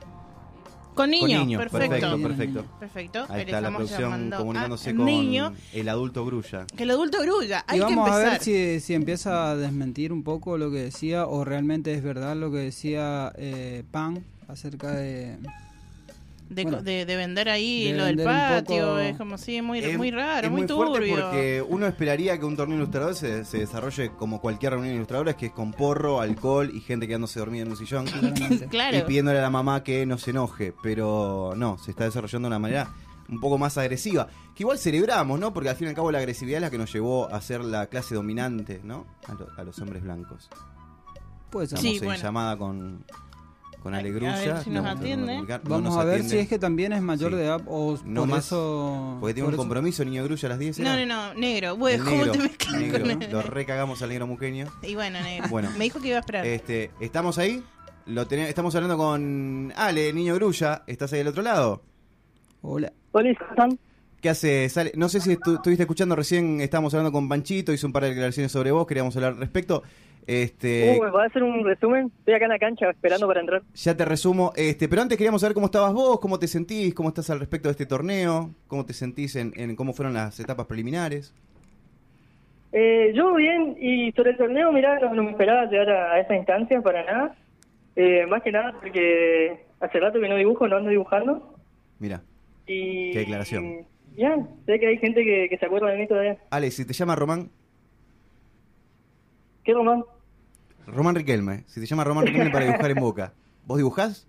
[0.95, 1.88] Con niño, Con niño, perfecto.
[1.88, 2.64] perfecto, perfecto.
[2.78, 3.26] Perfecto.
[3.28, 5.53] Ahí está la estamos producción llamando comunicándose con niño.
[5.72, 6.66] el adulto Grulla.
[6.76, 7.64] Que el adulto grulla.
[7.66, 8.32] Hay y vamos que a empezar.
[8.32, 8.42] ver
[8.78, 12.51] si, si empieza a desmentir un poco lo que decía o realmente es verdad lo
[12.53, 15.36] que decía eh, Pan acerca de...
[16.55, 18.34] de, bueno, de- de vender ahí de lo del vender
[18.64, 18.86] patio.
[18.86, 21.14] poco- Es como si muy, Es- muy raro, es muy, turbio.
[21.16, 25.34] porque uno esperaría que un torneo ilustrador se, se desarrolle como cualquier reunión de ilustradores,
[25.36, 28.07] que es con porro, alcohol y gente quedándose dormida en un sillón.
[28.70, 28.96] Claro.
[28.98, 30.72] Y pidiéndole a la mamá que no se enoje.
[30.82, 32.88] Pero no, se está desarrollando de una manera
[33.28, 34.28] un poco más agresiva.
[34.55, 35.52] Que igual celebramos, ¿no?
[35.52, 37.64] Porque al fin y al cabo la agresividad es la que nos llevó a ser
[37.64, 39.07] la clase dominante, ¿no?
[39.26, 40.48] A, lo- a los hombres blancos.
[41.50, 41.78] Puede ser.
[41.78, 42.22] Estamos Sí, en bueno.
[42.22, 43.05] llamada con,
[43.85, 44.35] con A- Ale a Grulla.
[44.37, 45.37] ver si nos atiende.
[45.43, 46.30] No Vamos nos a ver atiende.
[46.30, 47.37] si es que también es mayor Sí.
[47.37, 49.18] de edad o No por más, eso...
[49.20, 50.78] Porque tiene por un eso- compromiso, niño Grulla, a las 10.
[50.80, 51.07] No, ¿era?
[51.07, 51.76] no, no, negro.
[51.76, 53.05] Güey, ¿cómo negro, te mezclas negro.
[53.05, 53.30] con?
[53.32, 54.66] Lo recagamos al negro muqueño.
[54.82, 55.49] Y bueno, negro.
[55.51, 55.70] Bueno.
[55.78, 56.45] Me dijo que iba a esperar.
[56.45, 57.62] Este, ¿Estamos ahí?
[58.07, 60.82] Lo tene- estamos hablando con Ale, niño Grulla.
[60.89, 61.82] ¿Estás ahí del otro lado?
[62.62, 62.93] Hola.
[63.12, 63.78] Hola, ¿cómo están?
[64.20, 64.66] ¿Qué hace?
[64.70, 68.05] Sale- No sé si estu- estuviste escuchando recién, estábamos hablando con Panchito, hizo un par
[68.05, 69.82] de declaraciones sobre vos, queríamos hablar al respecto.
[70.27, 72.11] Este, Uh, ¿me ¿Va a hacer un resumen?
[72.20, 73.62] Estoy acá en la cancha esperando para entrar.
[73.75, 77.11] ya te resumo, este, pero antes queríamos saber cómo estabas vos, cómo te sentís, cómo
[77.11, 80.66] estás al respecto de este torneo, cómo te sentís en, en cómo fueron las etapas
[80.66, 81.35] preliminares.
[82.72, 86.35] Eh, yo bien, y sobre el torneo, mirá, no, me esperaba llegar a, a esa
[86.35, 87.37] instancia para nada.
[87.95, 91.55] Eh, más que nada porque hace rato que no dibujo, no ando dibujando.
[92.01, 92.22] Mira,
[92.66, 93.87] Y, Qué declaración.
[94.16, 96.39] ya, sé que hay gente que, que se acuerda de mí todavía.
[96.51, 97.51] Ale, si te llama Román,
[99.62, 100.05] ¿Qué, Román?
[100.87, 103.32] Román Riquelme, si te llama Román Riquelme para dibujar en Boca,
[103.66, 104.26] ¿vos dibujás?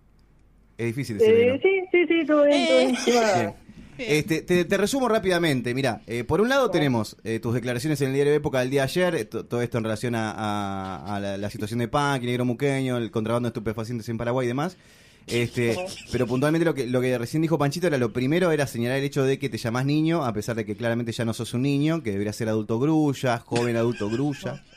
[0.78, 1.56] Es difícil decirlo.
[1.56, 3.53] Eh, sí, sí, sí, todo bien, todo bien.
[3.97, 5.74] Este, te, te resumo rápidamente.
[5.74, 8.70] Mira, eh, por un lado tenemos eh, tus declaraciones en el diario de época del
[8.70, 11.80] día de ayer, eh, to- todo esto en relación a, a- a la, la situación
[11.80, 14.76] de Punk, Negro Muqueño, el contrabando de estupefacientes en Paraguay y demás.
[15.28, 15.76] Este,
[16.12, 19.06] pero puntualmente lo que, lo que recién dijo Panchito era lo primero era señalar el
[19.06, 21.62] hecho de que te llamás niño, a pesar de que claramente ya no sos un
[21.64, 24.62] niño, que debería ser adulto grulla, joven adulto grulla.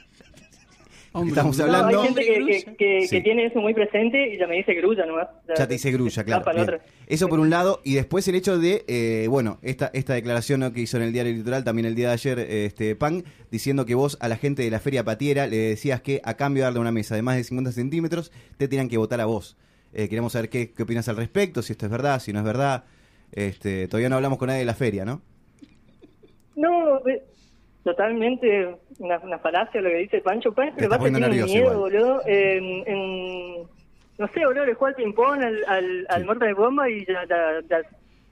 [1.18, 2.00] Hombre, Estamos No, hablando.
[2.00, 3.16] hay gente que, que, que- Sí.
[3.16, 5.28] que tiene eso muy presente y ya me dice grulla nomás.
[5.56, 6.52] Ya te dice grulla, claro.
[6.54, 6.80] bien.
[7.06, 10.72] Eso por un lado, y después el hecho de, eh, bueno, esta, esta declaración ¿no?
[10.72, 13.94] que hizo en el diario litoral también el día de ayer, este Pan, diciendo que
[13.94, 16.80] vos a la gente de la feria patiera le decías que a cambio de darle
[16.80, 19.56] una mesa de más de 50 centímetros, te tenían que votar a vos.
[19.94, 22.44] Eh, queremos saber qué, qué opinas al respecto, si esto es verdad, si no es
[22.44, 22.84] verdad.
[23.32, 25.22] Este, todavía no hablamos con nadie de la feria, ¿no?
[26.56, 27.22] No, eh,
[27.84, 30.52] totalmente una, una falacia lo que dice Pancho.
[30.52, 31.76] Pancho estás pasa que tiene miedo, igual.
[31.76, 32.22] boludo.
[32.26, 33.62] En, en-
[34.18, 36.26] no sé, boludo, le juega al ping-pong al, al, al Sí.
[36.26, 37.78] Mortal Kombat y ya, ya, ya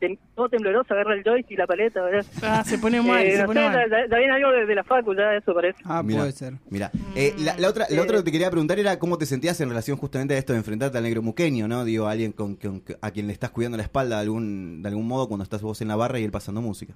[0.00, 2.26] tem- todo tembloroso, agarra el joystick, la paleta, ¿verdad?
[2.42, 3.90] Ah, se pone mal, Eh, se no pone sé, mal.
[3.90, 5.78] ya, ya viene algo de, de la facu, ya eso parece.
[5.84, 6.54] Ah, Mirá, puede ser.
[6.70, 9.60] Mira, eh, la, la otra, la otra que te quería preguntar era cómo te sentías
[9.60, 11.84] en relación justamente a esto de enfrentarte al negro muqueño, ¿no?
[11.84, 15.06] Digo, alguien con, con- a quien le estás cuidando la espalda de algún, de algún
[15.06, 16.94] modo cuando estás vos en la barra y él pasando música.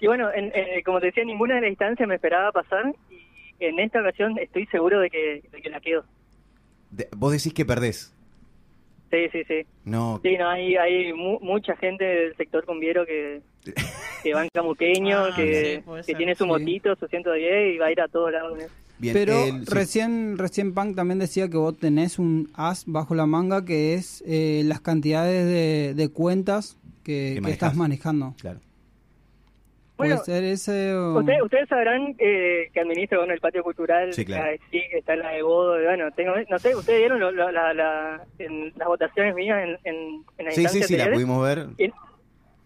[0.00, 2.94] Y bueno, en- eh, como te decía, ninguna de las instancias me esperaba pasar
[3.58, 6.04] y en esta ocasión estoy seguro de que, de que la quedo.
[6.90, 8.12] De- vos decís que perdés.
[9.10, 9.66] Sí, sí, sí.
[9.84, 13.40] No, Sí, no, hay, hay mu- mucha gente del sector cumbiero que,
[14.22, 16.48] que banca muqueño, Ah, que, sí, que tiene su Sí.
[16.50, 18.58] motito, su 110 y va a ir a todos lados.
[18.98, 19.12] bien.
[19.14, 19.72] Pero el- sí.
[19.74, 24.22] recién, recién Punk también decía que vos tenés un as bajo la manga que es
[24.26, 28.34] eh, las cantidades de, de cuentas que, que estás manejando.
[28.40, 28.58] Claro.
[29.96, 31.18] Puede ser ese o...
[31.18, 34.50] Ustedes, ustedes sabrán eh, que administro bueno, el patio cultural, Sí, claro.
[34.54, 37.72] ah, sí, está la de Bodo, bueno, tengo, no sé, ustedes vieron lo- lo- la,
[37.72, 41.68] la- en las votaciones mías en, en, en las Sí, sí, sí, la pudimos ver.
[41.78, 41.90] y,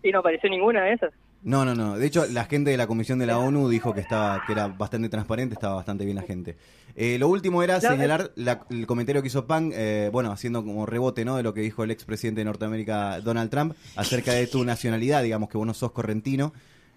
[0.09, 1.12] y no apareció ninguna de esas.
[1.43, 1.97] No, no, no.
[1.97, 4.66] De hecho, la gente de la comisión de la ONU dijo que estaba, que era
[4.68, 6.57] bastante transparente, estaba bastante bien la gente.
[6.97, 10.62] Eh, lo último era No, señalar la- el comentario que hizo Pan, eh, bueno, haciendo
[10.62, 11.37] como rebote, ¿no?
[11.39, 15.49] De lo que dijo el expresidente de Norteamérica, Donald Trump, acerca de tu nacionalidad, digamos
[15.49, 16.53] que vos no sos correntino.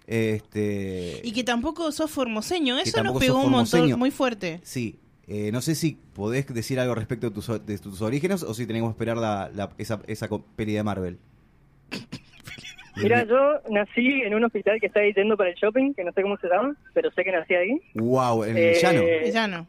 [0.06, 2.78] Este, Y que tampoco sos formoseño.
[2.78, 4.60] Eso nos pegó un montón, muy fuerte.
[4.62, 8.52] Sí, eh, no sé si podés decir algo respecto de tus, de tus orígenes o
[8.54, 11.18] si tenemos que esperar la, la- esa, esa peli de Marvel.
[12.96, 16.12] Mira, yo nací en un hospital que está ahí yendo para el shopping, que no
[16.12, 17.80] sé cómo se llama, pero sé que nací ahí.
[17.94, 19.02] Wow, en Eh, el llano.
[19.32, 19.66] Ya no.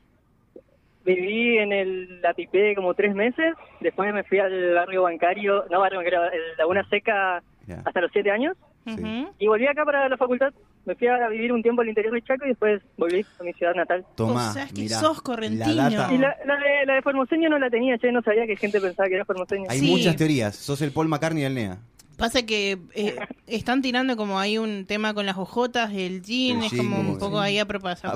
[1.06, 5.80] Viví en el La Pipé como tres meses, después me fui al barrio bancario, no
[5.80, 7.44] barrio bancario, el Laguna Seca
[7.84, 8.56] hasta los siete años,
[8.86, 9.30] Ujú.
[9.40, 10.54] y volví acá para la facultad.
[10.86, 13.54] Me fui a vivir un tiempo al interior de Chaco y después volví a mi
[13.54, 14.06] ciudad natal.
[14.16, 15.74] Tomá, o sea, es que mirá, sos correntino.
[15.74, 16.14] la data.
[16.14, 18.80] Y la, la de, la de formoseño no la tenía, che, no sabía que gente
[18.80, 19.66] pensaba que era formoseño.
[19.70, 19.90] Hay Sí.
[19.90, 20.56] muchas teorías.
[20.56, 21.80] Sos el Paul McCartney del NEA.
[22.18, 23.16] Pasa que eh,
[23.46, 27.00] están tirando como hay un tema con las ojotas, el jean, El es jean, como
[27.02, 28.12] un poco ahí apropia- apropiación,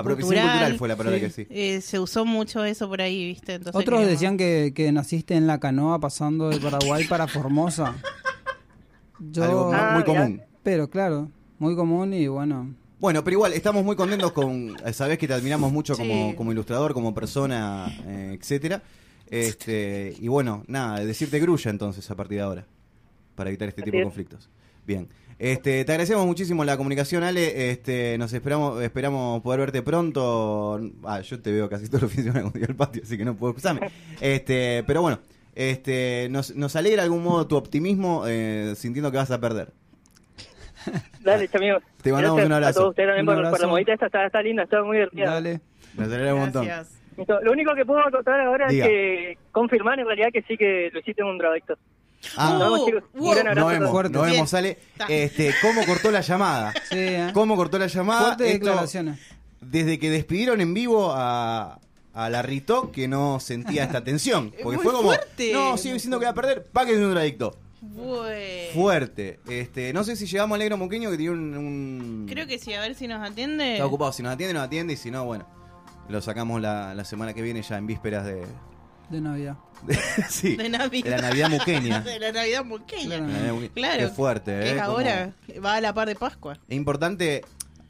[0.00, 0.46] cultural.
[0.48, 1.46] cultural fue la palabra que sí.
[1.50, 3.54] Eh, se usó mucho eso por ahí, ¿viste?
[3.54, 7.94] Entonces Otros decían que, que naciste en la canoa pasando de Paraguay para Formosa.
[9.30, 10.20] Yo, Algo muy, Ah, muy mirá.
[10.22, 10.42] común.
[10.62, 12.74] Pero claro, muy común y bueno.
[13.00, 14.74] Bueno, pero igual, estamos muy contentos con...
[14.92, 16.36] Sabés que te admiramos mucho como, Sí.
[16.36, 18.82] como ilustrador, como persona, eh, etcétera.
[19.28, 22.66] Este, y bueno, nada, decirte grulla entonces a partir de ahora,
[23.34, 24.48] para evitar este Así tipo de conflictos.
[24.86, 25.08] Bien.
[25.38, 27.70] Este, te agradecemos muchísimo la comunicación, Ale.
[27.70, 30.80] Este, nos esperamos, esperamos poder verte pronto.
[31.02, 33.24] Ah, yo te veo casi todos los fines de semana cuando al patio, así que
[33.24, 33.90] no puedo excusarme.
[34.20, 35.18] Este, pero bueno,
[35.54, 39.72] este, nos, nos alegra de algún modo tu optimismo, eh, sintiendo que vas a perder.
[41.20, 41.82] Dale, amigos.
[42.02, 42.70] Te mandamos Gracias un abrazo.
[42.70, 44.96] A todos ustedes también Un por, por la modita esta, está, está linda, está muy
[44.98, 45.30] divertida.
[45.30, 45.60] Dale.
[45.96, 46.68] Nos alegra un montón.
[47.42, 48.84] Lo único que puedo acotar ahora Diga.
[48.84, 51.78] es que confirmar en realidad que sí que lo hiciste en un drogadicto.
[52.36, 53.04] Ah, Nos vemos, chicos.
[53.14, 53.90] Un gran abrazo Nos a vemos.
[53.90, 54.18] Fuerte.
[54.18, 54.30] Bien.
[54.32, 54.70] vemos, Ale.
[54.70, 55.06] Está.
[55.08, 56.72] Este, ¿Cómo cortó la llamada?
[56.90, 57.30] Sí, ¿eh?
[57.32, 58.32] ¿Cómo cortó la llamada?
[58.32, 59.20] Esto, declaraciones.
[59.60, 61.78] desde que despidieron en vivo a,
[62.14, 64.50] a la Rito, que no sentía esta tensión.
[64.62, 65.52] Porque Muy fue como, fuerte.
[65.52, 67.56] no, sigo diciendo que va a perder, pa' que es un adicto.
[67.80, 68.72] Bueno.
[68.72, 69.40] Fuerte.
[69.48, 71.56] Este, no sé si llegamos al negro moqueño que tiene un...
[71.56, 73.72] un- Creo que sí, a ver si nos atiende.
[73.74, 75.46] Está ocupado, si nos atiende, nos atiende, y si no, bueno,
[76.08, 78.42] lo sacamos la, la semana que viene ya en vísperas de...
[79.10, 79.56] De Navidad.
[80.30, 81.04] sí, De Navidad.
[81.04, 82.00] de la Navidad muqueña.
[82.04, 83.18] de la Navidad muqueña.
[83.74, 83.98] Claro.
[83.98, 84.74] Qué fuerte, Que ¿eh?
[84.76, 86.54] es ahora, va a la par de Pascua.
[86.68, 87.44] Es importante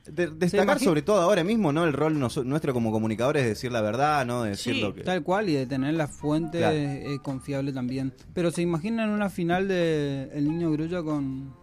[0.06, 1.84] de- destacar sobre todo ahora mismo, ¿no?
[1.84, 4.42] El rol nuestro como comunicadores es decir la verdad, ¿no?
[4.42, 4.80] De decir Sí.
[4.80, 5.02] lo que...
[5.02, 6.76] Tal cual, y de tener la fuente Claro.
[6.76, 8.12] eh, confiable también.
[8.34, 11.54] Pero se imaginan una final de El Niño Grulla con,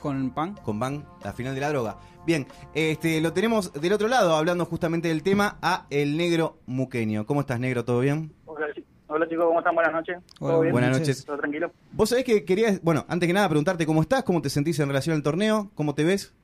[0.00, 0.54] con pan.
[0.62, 1.98] Con Van, la final de la droga.
[2.26, 7.24] Bien, este, lo tenemos del otro lado, hablando justamente del tema, a el negro muqueño.
[7.26, 7.84] ¿Cómo estás, negro?
[7.84, 8.32] ¿Todo bien?
[8.44, 9.74] Hola, chi- hola, chicos, ¿cómo están?
[9.74, 10.18] Buenas noches.
[10.38, 10.72] Hola, ¿Todo bien?
[10.72, 11.24] buenas noches.
[11.24, 11.72] ¿Todo tranquilo?
[11.92, 14.88] Vos sabés que querías, bueno, antes que nada preguntarte cómo estás, cómo te sentís en
[14.88, 16.34] relación al torneo, cómo te ves.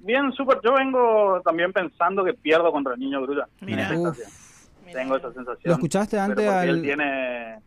[0.00, 0.58] Bien, súper.
[0.64, 3.46] Yo vengo también pensando que pierdo contra el niño Grulla.
[3.60, 3.88] Mira.
[3.88, 4.92] Tengo esa sensación.
[4.92, 5.60] Tengo esa sensación.
[5.64, 7.58] ¿Lo escuchaste antes al- él tiene...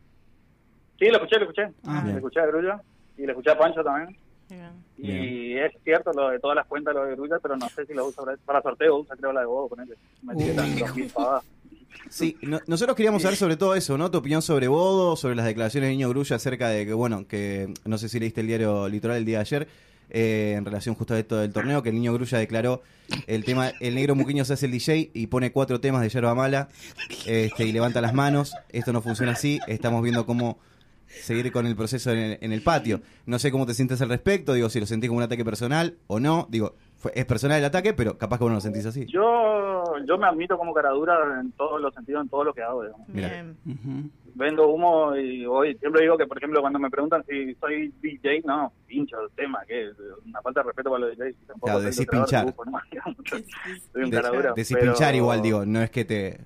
[0.98, 1.64] Sí, lo escuché, lo escuché.
[1.86, 2.16] Ah, le bien.
[2.18, 2.82] escuché a Grulla
[3.18, 4.16] y le escuché a Pancho también.
[4.50, 4.72] Bien.
[4.98, 7.94] Y es cierto lo de todas las cuentas lo de Grulla, pero no sé si
[7.94, 9.96] lo usa para, para sorteo, usa creo la de Bodo, ponele.
[10.24, 10.34] Me.
[10.54, 11.44] 2000 pavadas.
[12.10, 14.12] Sí, no- nosotros queríamos saber sobre todo eso, ¿no?
[14.12, 17.74] Tu opinión sobre Bodo, sobre las declaraciones de Niño Grulla acerca de que, bueno, que
[17.86, 19.68] no sé si leíste el diario Litoral el día de ayer,
[20.12, 22.84] eh, en relación justo a esto del torneo, que el Niño Grulla declaró
[23.28, 26.36] el tema, el negro muqueño se hace el DJ y pone cuatro temas de yerba
[26.36, 26.70] mala
[27.26, 28.54] este, y levanta las manos.
[28.70, 30.60] Esto no funciona así, estamos viendo cómo
[31.08, 33.02] seguir con el proceso en el, en el patio.
[33.26, 35.98] No sé cómo te sientes al respecto, digo, si lo sentís como un ataque personal
[36.08, 38.86] o no, digo, fue- es personal el ataque, pero capaz que vos no lo sentís
[38.86, 39.06] así.
[39.08, 42.62] Yo, yo me admito como cara dura en todos los sentidos, en todo lo que
[42.62, 43.08] hago, digamos.
[43.10, 43.44] Mira.
[44.34, 48.42] Vendo humo y hoy siempre digo que, por ejemplo, cuando me preguntan si soy DJ,
[48.46, 49.94] no, pincho el tema, que es
[50.26, 51.36] una falta de respeto para los DJs.
[51.48, 52.46] Tampoco Claro, soy decís pinchar.
[52.46, 53.18] dibujo, no, digamos,
[53.92, 56.40] soy un De- decís pero- pinchar igual, digo, no es que te.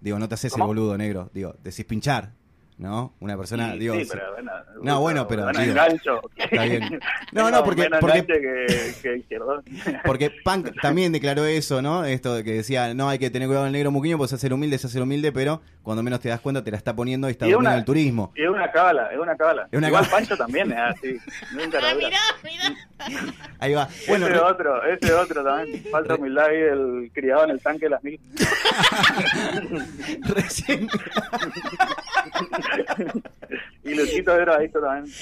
[0.00, 1.28] Digo, no te haces el boludo negro.
[1.34, 2.30] Digo, decís pinchar,
[2.78, 3.12] ¿no?
[3.20, 3.94] Una persona, Sí, digo.
[3.94, 4.52] sí, pero bueno,
[4.82, 5.44] no, bueno, pero.
[5.44, 6.20] bueno, digo, engancho.
[6.36, 7.00] Está bien.
[7.32, 7.88] No, no, porque.
[8.00, 9.38] porque que, que.
[10.04, 12.04] Porque Punk también declaró eso, ¿no?
[12.04, 14.52] Esto de que decía, no, hay que tener cuidado con el negro muquiño, pues hacer
[14.52, 17.32] humilde es hacer humilde, pero cuando menos te das cuenta te la está poniendo y
[17.32, 18.32] está Y es durmiendo el turismo.
[18.36, 19.68] Y es una cábala, es una cábala.
[19.70, 20.16] Es una Igual cábala.
[20.18, 21.08] Pancho también es así.
[21.08, 22.08] es un cara dura.
[23.58, 23.88] Ahí va.
[24.08, 25.84] Bueno, ese otro, ese otro también.
[25.90, 28.20] Falta humildad ahí el criado en el tanque de las mil.
[30.34, 30.88] Recién.
[33.84, 35.14] Y Luchito era adicto también.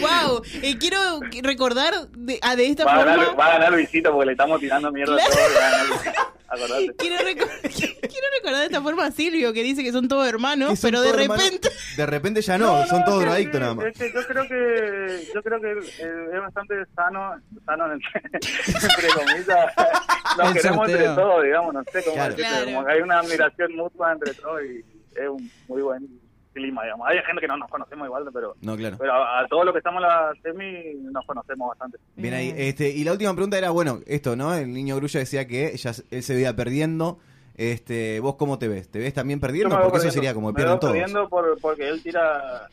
[0.00, 3.16] wow, eh, quiero recordar de, ah, de esta Va a, forma.
[3.16, 6.32] ganar, va a ganar Luisito porque le estamos tirando mierda a Claro.
[6.50, 6.94] Acordate.
[6.98, 10.78] Quiero, reco- quiero recordar de esta forma a Silvio que dice que son todos hermanos,
[10.80, 11.68] son pero de repente.
[11.96, 13.86] De repente ya no, son todos drogadictos nada más.
[13.86, 19.08] es que yo creo que yo creo que eh, es bastante sano, sano entre, entre
[19.14, 19.74] comillas.
[20.38, 21.14] Nos queremos entre sorteo.
[21.16, 22.34] todos, digamos, no sé cómo Claro.
[22.34, 22.66] decirte, Claro.
[22.66, 24.84] como que hay una admiración mutua entre todos y
[25.20, 26.20] es un muy buen
[26.52, 27.06] clima, digamos.
[27.08, 28.96] Hay gente que no nos conocemos igual, pero No, claro.
[28.98, 31.98] pero a, a todos los que estamos en la semi nos conocemos bastante.
[32.16, 32.54] Bien ahí.
[32.56, 34.54] Este, y la última pregunta era, bueno, esto, ¿no?
[34.54, 37.18] El niño Grulla decía que ya él se veía perdiendo.
[37.56, 38.88] Este, ¿Vos cómo te ves?
[38.88, 39.78] ¿Te ves también perdiendo?
[39.80, 40.92] Porque eso sería como pierden todos.
[40.94, 42.68] perdiendo por, porque él tira,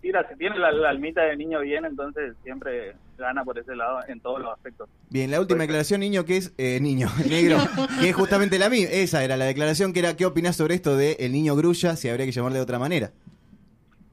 [0.00, 4.00] tira, si tiene la, la almita de niño bien, entonces siempre gana por ese lado
[4.08, 4.88] en todos los aspectos.
[5.10, 7.58] Bien, la última declaración, niño, que es, eh, niño, negro,
[8.00, 8.90] que es justamente la misma.
[8.92, 12.08] Esa era la declaración que era, ¿qué opinás sobre esto de el niño Grulla, si
[12.08, 13.12] habría que llamarle de otra manera?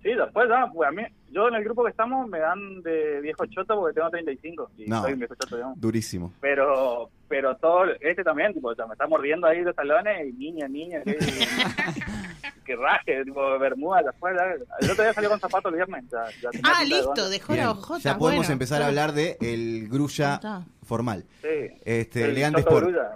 [0.02, 3.20] Sí, después, ah, pues a mí, yo en el grupo que estamos me dan de
[3.22, 5.02] viejo choto porque tengo 35 y No.
[5.02, 5.80] soy un viejo choto, digamos.
[5.82, 6.34] Durísimo.
[6.40, 10.34] Pero, pero todo, este también, tipo, o sea, me está mordiendo ahí los talones y
[10.34, 11.18] niña, niña, que,
[12.66, 14.36] que raje, tipo, bermuda, después,
[14.82, 16.06] el otro día salió con zapatos el viernes.
[16.12, 18.00] ya- ya tenía Ah, listo, dejó la ojota.
[18.00, 18.54] ya podemos bueno.
[18.54, 20.64] empezar a hablar de el Grulla está.
[20.86, 21.26] formal.
[21.42, 21.48] Sí.
[21.84, 22.86] Este, El elegante Sport.
[22.88, 23.12] Grulla.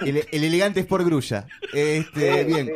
[0.00, 1.46] El, el elegante Sport Grulla.
[1.72, 2.66] Este, Sí, bien.
[2.66, 2.72] sí.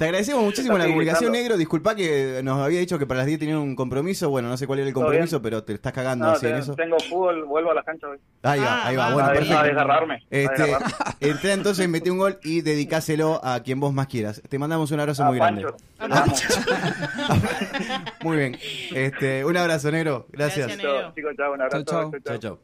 [0.00, 1.58] Te agradecemos muchísimo la comunicación, negro.
[1.58, 4.30] Disculpa que nos había dicho que para las 10 tenían un compromiso.
[4.30, 6.74] Bueno, no sé cuál era el compromiso, pero te estás cagando No, así en eso.
[6.74, 8.16] tengo fútbol, vuelvo a la cancha hoy.
[8.42, 9.08] Ahí va, Ah, ahí va.
[9.08, 9.12] va.
[9.12, 9.58] Bueno, a, perfecto.
[9.58, 10.14] a desgarrarme.
[10.14, 10.94] a Este, desgarrarme.
[11.20, 14.40] entrá entonces, metí un gol y dedicáselo a quien vos más quieras.
[14.48, 15.66] Te mandamos un abrazo A muy grande.
[15.98, 16.46] Pancho.
[18.22, 18.58] Muy bien.
[18.94, 20.26] Este, un abrazo, negro.
[20.32, 20.66] Gracias.
[20.68, 21.00] Gracias, negro.
[21.02, 21.84] Chao, chicos, chao, un abrazo.
[21.84, 22.38] Chao, Chao, chao.
[22.38, 22.58] chao.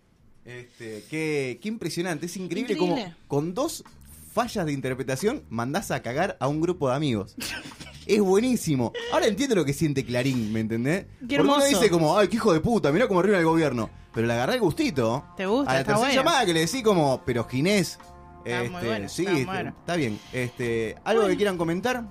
[0.46, 3.02] Este, qué, qué impresionante, es increíble, Increíble.
[3.02, 3.84] como con dos
[4.36, 7.34] fallas de interpretación mandás a cagar a un grupo de amigos.
[8.06, 8.92] Es buenísimo.
[9.14, 11.06] Ahora entiendo lo que siente Clarín, ¿me entendés?
[11.26, 13.88] Qué Porque uno dice como, ay, qué hijo de puta, mirá cómo arriba el gobierno.
[14.12, 15.24] Pero le agarré el gustito.
[15.38, 16.22] Te gusta, A la está tercera bueno.
[16.22, 17.98] llamada que le decís como, pero Ginés.
[18.44, 19.74] Está muy Este, bueno, sí, está este, bueno.
[19.80, 20.18] está bien.
[20.34, 22.04] Este, ¿Algo que quieran comentar?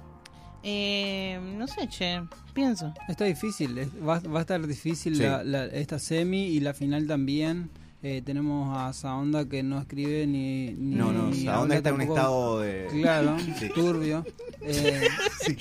[0.63, 2.21] Eh, no sé, che,
[2.53, 2.91] pienso.
[3.07, 5.21] Está difícil, es- va, va a estar difícil Sí.
[5.23, 7.69] la- la- esta semi y la final también.
[8.07, 10.67] Eh, tenemos a Saonda que no escribe ni.
[10.73, 12.85] ni No, no, Saonda está en un estado de...
[12.91, 13.69] Claro, Sí.
[13.73, 14.23] turbio.
[14.67, 15.07] Eh,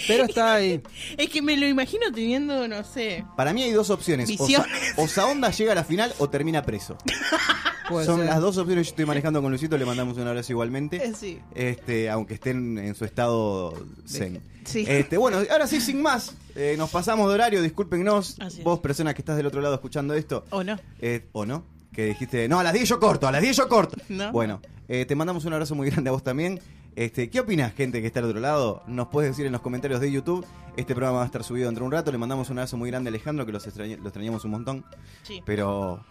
[0.06, 0.80] Pero está ahí.
[1.18, 3.22] Es que me lo imagino teniendo, no sé.
[3.36, 4.30] Para mí hay dos opciones.
[4.30, 4.94] O, Sa- Visiones.
[4.96, 6.96] o Saonda llega a la final o termina preso.
[7.90, 8.26] Puede Son ser.
[8.30, 11.04] las dos opciones que yo estoy manejando con Luisito, le mandamos un abrazo igualmente.
[11.04, 11.38] Eh, sí.
[11.54, 13.74] Este, aunque estén en su estado
[14.06, 14.40] zen.
[14.64, 14.86] Sí.
[14.88, 19.20] Este, bueno, ahora sí, sin más, eh, nos pasamos de horario, discúlpenos, vos, personas que
[19.20, 20.78] estás del otro lado escuchando esto, ¿O no?
[21.02, 23.68] eh, o no, que dijiste, no, a las 10 yo corto, a las 10 yo
[23.68, 23.96] corto.
[24.08, 24.32] No.
[24.32, 26.60] Bueno, eh, te mandamos un abrazo muy grande a vos también.
[26.96, 28.82] Este, ¿Qué opinas, gente que está al otro lado?
[28.86, 30.46] Nos puedes decir en los comentarios de YouTube.
[30.76, 32.12] Este programa va a estar subido dentro de un rato.
[32.12, 34.84] Le mandamos un abrazo muy grande a Alejandro, que los extraña- lo extrañamos un montón.
[35.24, 35.42] Sí.
[35.44, 36.04] Pero.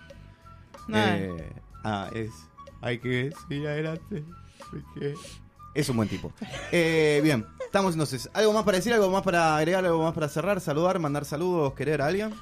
[0.88, 1.18] Nada.
[1.18, 1.52] eh,
[1.84, 2.32] ah, es.
[2.82, 4.24] Hay que seguir adelante.
[4.70, 5.14] porque
[5.74, 6.34] Es un buen tipo.
[6.74, 8.30] Eh, bien, estamos entonces.
[8.34, 8.92] ¿Algo más para decir?
[8.94, 9.86] ¿Algo más para agregar?
[9.86, 10.60] ¿Algo más para cerrar?
[10.60, 11.00] ¿Saludar?
[11.00, 11.74] ¿Mandar saludos?
[11.76, 12.34] ¿Querer a alguien?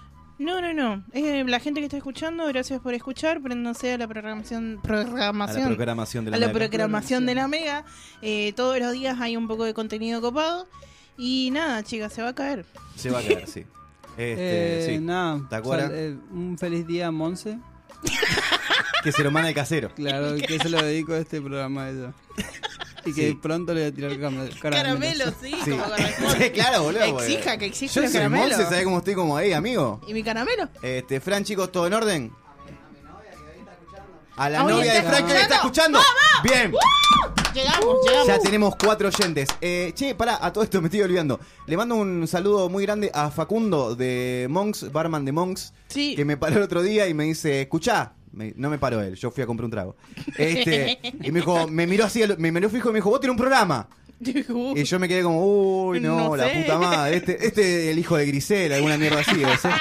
[0.42, 1.04] No, no, no.
[1.14, 3.42] Eh, la gente que está escuchando, gracias por escuchar.
[3.42, 4.80] Préndanse a la programación.
[4.80, 6.60] A programación la programación de la a la Mega.
[6.60, 7.86] programación de la Mega.
[8.22, 10.68] Eh, todos los días hay un poco de contenido copado.
[11.18, 12.66] Y nada, chicas, se va a caer.
[12.96, 13.66] Se va a quedar, sí.
[14.18, 15.00] Este, Eh, sí.
[15.00, 15.84] Nada, Tacuara.
[15.84, 17.58] sal- eh, un feliz día a Monse.
[19.04, 19.90] Que se lo manda el casero.
[19.96, 22.14] Claro, que se lo dedico a este programa a ella.
[23.06, 23.34] Y que Sí.
[23.42, 24.56] pronto le voy a tirar caramelos.
[24.60, 25.72] Caramelos, sí, Sí.
[25.72, 26.38] como corresponde.
[26.46, 27.04] Sí, claro, boludo.
[27.04, 28.50] Exija, que exija Yo los soy caramelos.
[28.58, 30.02] Monse, ¿sabés cómo estoy como ahí, amigo?
[30.08, 30.70] ¿Y mi caramelo?
[30.82, 32.32] Este, Fran, chicos, ¿todo en orden?
[34.38, 36.00] A la Ah, hoy novia de Frank que le está escuchando.
[36.00, 36.44] escuchando.
[36.44, 36.74] Bien.
[37.54, 38.28] Llegamos, llegamos.
[38.28, 39.50] Ya tenemos cuatro oyentes.
[39.60, 41.40] Eh, che, pará, a todo esto me estoy olvidando.
[41.68, 46.16] Le mando un saludo muy grande a Facundo de Monks, barman de Monks, Sí.
[46.16, 49.16] que me paró el otro día y me dice, escuchá, Me- no me paró él,
[49.16, 49.96] yo fui a comprar un trago.
[50.38, 53.32] Este, y me dijo, me miró así, me miró fijo y me dijo, vos tenés
[53.32, 53.88] un programa.
[54.24, 55.44] Y yo me quedé como,
[55.88, 56.62] uy, no, No la sé.
[56.62, 57.18] puta madre.
[57.18, 59.72] Este, este es el hijo de Grisel, alguna mierda así, ser.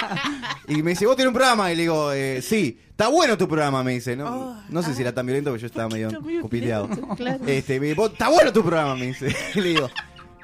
[0.69, 1.71] Y me dice, vos tenés un programa.
[1.71, 4.17] Y le digo, eh, sí, está bueno tu programa, me dice.
[4.17, 6.89] No, no sé si era tan violento, porque yo estaba medio cupiteado.
[7.17, 7.45] claro.
[7.47, 9.29] Este, me dice, "Vos- está bueno tu programa, me dice.
[9.57, 9.91] Y le digo,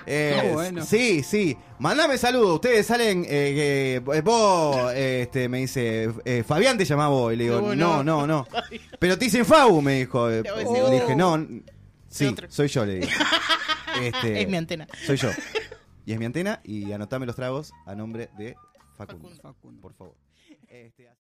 [0.06, 0.84] eh, bueno.
[0.84, 2.54] sí, sí, mandame saludos.
[2.56, 7.32] Ustedes salen, eh, eh, vos, este, me dice, eh, Fabián te llamaba vos.
[7.32, 8.46] Y le digo, No, no, no.
[8.98, 10.30] Pero te dicen Fabu, me dijo.
[10.30, 11.46] Eh, Le dije, no,
[12.08, 13.08] sí, soy yo, le digo.
[14.02, 14.86] Este, Es mi antena.
[15.06, 15.30] Soy yo.
[16.04, 18.54] Y es mi antena y anotame los tragos a nombre de
[18.96, 19.28] Facundo.
[19.82, 20.14] Por favor.